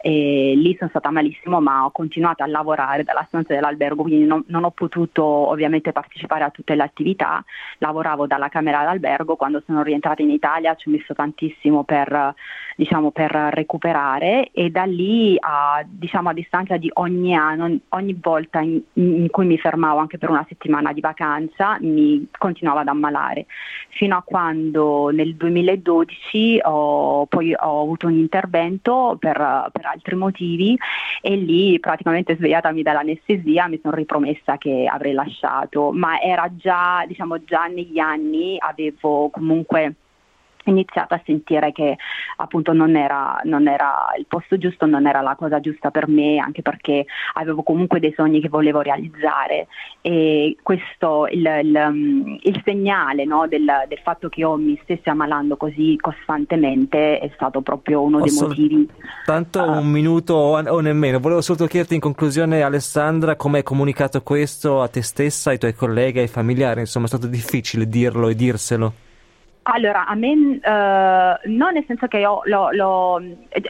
e, 0.00 0.54
lì 0.56 0.74
sono 0.78 0.88
stata 0.88 1.10
malissimo 1.10 1.60
ma 1.60 1.84
ho 1.84 1.90
continuato 1.90 2.42
a 2.42 2.46
lavorare 2.46 3.04
dalla 3.04 3.26
stanza 3.28 3.52
dell'albergo 3.52 4.04
quindi 4.04 4.24
non, 4.24 4.42
non 4.46 4.64
ho 4.64 4.69
potuto 4.70 5.24
ovviamente 5.24 5.92
partecipare 5.92 6.44
a 6.44 6.50
tutte 6.50 6.74
le 6.74 6.82
attività, 6.82 7.44
lavoravo 7.78 8.26
dalla 8.26 8.48
camera 8.48 8.84
d'albergo, 8.84 9.36
quando 9.36 9.62
sono 9.64 9.82
rientrata 9.82 10.22
in 10.22 10.30
Italia 10.30 10.74
ci 10.74 10.88
ho 10.88 10.92
messo 10.92 11.14
tantissimo 11.14 11.84
per, 11.84 12.34
diciamo, 12.80 13.10
per 13.10 13.30
recuperare 13.30 14.48
e 14.52 14.70
da 14.70 14.84
lì 14.84 15.36
a, 15.38 15.84
diciamo, 15.86 16.30
a 16.30 16.32
distanza 16.32 16.78
di 16.78 16.90
ogni 16.94 17.34
anno, 17.36 17.78
ogni 17.90 18.18
volta 18.18 18.60
in, 18.60 18.80
in, 18.94 19.28
cui 19.28 19.44
mi 19.44 19.58
fermavo 19.58 19.98
anche 19.98 20.16
per 20.16 20.30
una 20.30 20.46
settimana 20.48 20.94
di 20.94 21.02
vacanza 21.02 21.76
mi 21.80 22.26
continuavo 22.38 22.78
ad 22.78 22.88
ammalare. 22.88 23.44
Fino 23.90 24.16
a 24.16 24.22
quando 24.22 25.10
nel 25.10 25.34
2012 25.34 26.60
ho, 26.62 27.26
poi 27.26 27.52
ho 27.52 27.82
avuto 27.82 28.06
un 28.06 28.14
intervento 28.14 29.16
per, 29.20 29.36
per 29.72 29.84
altri 29.84 30.16
motivi 30.16 30.74
e 31.20 31.36
lì 31.36 31.78
praticamente 31.80 32.36
svegliatami 32.36 32.80
dall'anestesia 32.80 33.68
mi 33.68 33.78
sono 33.82 33.94
ripromessa 33.94 34.56
che 34.56 34.86
avrei 34.90 35.12
lasciato, 35.12 35.90
ma 35.92 36.18
era 36.18 36.50
già, 36.56 37.04
diciamo, 37.06 37.44
già 37.44 37.66
negli 37.66 37.98
anni 37.98 38.56
avevo 38.58 39.28
comunque 39.28 39.96
iniziato 40.64 41.14
a 41.14 41.22
sentire 41.24 41.72
che 41.72 41.96
appunto 42.36 42.72
non 42.72 42.96
era, 42.96 43.40
non 43.44 43.68
era, 43.68 44.12
il 44.18 44.26
posto 44.26 44.58
giusto, 44.58 44.86
non 44.86 45.06
era 45.06 45.20
la 45.20 45.34
cosa 45.36 45.60
giusta 45.60 45.90
per 45.90 46.08
me, 46.08 46.38
anche 46.38 46.62
perché 46.62 47.06
avevo 47.34 47.62
comunque 47.62 48.00
dei 48.00 48.12
sogni 48.14 48.40
che 48.40 48.48
volevo 48.48 48.80
realizzare 48.80 49.68
e 50.00 50.56
questo, 50.62 51.26
il, 51.30 51.46
il, 51.62 52.38
il 52.42 52.62
segnale 52.64 53.24
no, 53.24 53.46
del, 53.48 53.66
del, 53.88 53.98
fatto 54.02 54.28
che 54.28 54.40
io 54.40 54.56
mi 54.56 54.78
stessi 54.82 55.08
ammalando 55.08 55.56
così 55.56 55.96
costantemente 56.00 57.18
è 57.18 57.30
stato 57.34 57.60
proprio 57.60 58.02
uno 58.02 58.18
Posso 58.18 58.46
dei 58.46 58.48
motivi. 58.48 58.88
Tanto 59.24 59.62
uh, 59.62 59.78
un 59.78 59.90
minuto 59.90 60.34
o 60.34 60.80
nemmeno, 60.80 61.18
volevo 61.18 61.40
solo 61.40 61.66
chiederti 61.66 61.94
in 61.94 62.00
conclusione 62.00 62.62
Alessandra 62.62 63.36
come 63.36 63.58
hai 63.58 63.62
comunicato 63.62 64.22
questo 64.22 64.82
a 64.82 64.88
te 64.88 65.02
stessa, 65.02 65.50
ai 65.50 65.58
tuoi 65.58 65.74
colleghi, 65.74 66.20
ai 66.20 66.28
familiari, 66.28 66.80
insomma 66.80 67.06
è 67.06 67.08
stato 67.08 67.26
difficile 67.26 67.86
dirlo 67.86 68.28
e 68.28 68.34
dirselo. 68.34 68.92
Allora, 69.62 70.06
a 70.06 70.14
me 70.14 70.58
eh, 70.62 71.48
non 71.48 71.72
nel 71.72 71.84
senso 71.86 72.06
che 72.06 72.18
io 72.18 72.40
l'ho, 72.44 72.70
l'ho, 72.72 73.22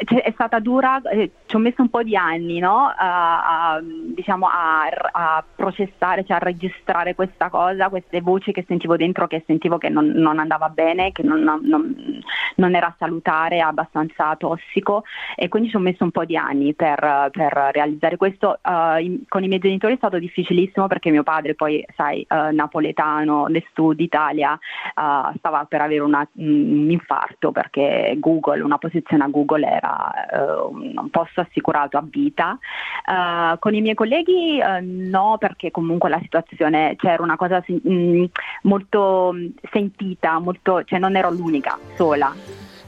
cioè, 0.05 0.23
è 0.23 0.31
stata 0.33 0.61
dura, 0.61 1.01
eh, 1.11 1.31
ci 1.51 1.57
ho 1.57 1.59
messo 1.59 1.83
un 1.83 1.89
po' 1.89 2.05
di 2.05 2.15
anni 2.15 2.61
no? 2.61 2.87
a, 2.97 3.73
a, 3.73 3.81
diciamo 3.83 4.47
a, 4.47 4.87
a, 5.11 5.45
processare, 5.53 6.25
cioè 6.25 6.37
a 6.37 6.39
registrare 6.39 7.17
questa 7.17 7.49
cosa, 7.49 7.89
queste 7.89 8.21
voci 8.21 8.53
che 8.53 8.65
sentivo 8.69 8.97
dentro, 8.97 9.27
che 9.27 9.43
sentivo 9.49 9.77
che 9.77 9.89
non, 9.89 10.07
non 10.15 10.39
andava 10.39 10.69
bene, 10.69 11.11
che 11.11 11.25
non, 11.25 11.41
non, 11.41 12.23
non, 12.55 12.75
era 12.77 12.95
salutare, 12.97 13.61
abbastanza 13.61 14.37
tossico 14.37 15.03
e 15.35 15.49
quindi 15.49 15.71
ci 15.71 15.77
ho 15.77 15.81
messo 15.81 16.05
un 16.05 16.13
po' 16.13 16.25
di 16.25 16.37
anni 16.37 16.73
per, 16.73 17.31
per 17.33 17.71
realizzare 17.73 18.17
questo. 18.17 18.61
Uh, 18.63 19.01
in, 19.01 19.23
con 19.27 19.43
i 19.43 19.49
miei 19.49 19.59
genitori 19.59 19.95
è 19.95 19.97
stato 19.97 20.21
difficilissimo 20.21 20.87
perché 20.87 21.11
mio 21.11 21.25
padre 21.25 21.57
poi, 21.57 21.85
sai, 21.97 22.25
uh, 22.29 22.55
napoletano, 22.55 23.47
del 23.49 23.65
sud 23.75 23.99
Italia, 23.99 24.53
uh, 24.53 25.37
stava 25.37 25.65
per 25.69 25.81
avere 25.81 26.03
una, 26.03 26.25
un 26.35 26.87
infarto 26.91 27.51
perché 27.51 28.15
Google, 28.21 28.63
una 28.63 28.79
posizione 28.79 29.25
a 29.25 29.29
Google 29.29 29.67
era 29.67 30.69
un 30.71 31.11
posto 31.11 31.40
assicurato 31.41 31.97
a 31.97 32.05
vita. 32.09 32.59
Uh, 33.07 33.59
con 33.59 33.75
i 33.75 33.81
miei 33.81 33.95
colleghi 33.95 34.61
uh, 34.61 34.81
no, 34.83 35.37
perché 35.39 35.71
comunque 35.71 36.09
la 36.09 36.21
situazione 36.23 36.95
c'era 36.97 37.23
una 37.23 37.37
cosa 37.37 37.63
mh, 37.67 37.93
mm, 37.93 38.25
molto 38.63 39.35
sentita, 39.71 40.39
molto, 40.39 40.85
cioè 40.85 40.99
non 40.99 41.17
ero 41.17 41.31
l'unica 41.31 41.79
sola. 41.97 42.35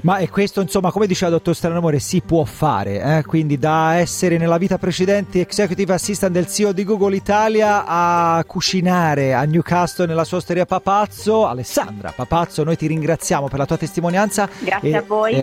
Ma 0.03 0.17
è 0.17 0.29
questo, 0.29 0.61
insomma, 0.61 0.91
come 0.91 1.07
diceva 1.07 1.31
il 1.31 1.37
dottor 1.37 1.55
Stranamore, 1.55 2.01
si 2.01 2.21
può 2.23 2.43
fare, 2.45 3.19
eh? 3.19 3.25
quindi 3.25 3.57
da 3.57 3.95
essere 3.95 4.37
nella 4.37 4.59
vita 4.59 4.77
precedente 4.77 5.41
executive 5.41 5.95
assistant 5.95 6.33
del 6.33 6.49
CEO 6.49 6.73
di 6.73 6.83
Google 6.83 7.15
Italia 7.15 7.85
a 7.87 8.43
cucinare 8.45 9.33
a 9.33 9.45
Newcastle 9.45 10.07
nella 10.07 10.25
sua 10.25 10.38
osteria 10.38 10.67
Papazzo. 10.67 11.47
Alessandra 11.47 12.11
Papazzo, 12.11 12.65
noi 12.65 12.77
ti 12.77 12.88
ringraziamo 12.88 13.47
per 13.47 13.61
la 13.61 13.67
tua 13.67 13.77
testimonianza. 13.77 14.49
Grazie 14.59 14.91
e, 14.91 14.97
a 14.97 15.03
voi. 15.03 15.35
E... 15.35 15.43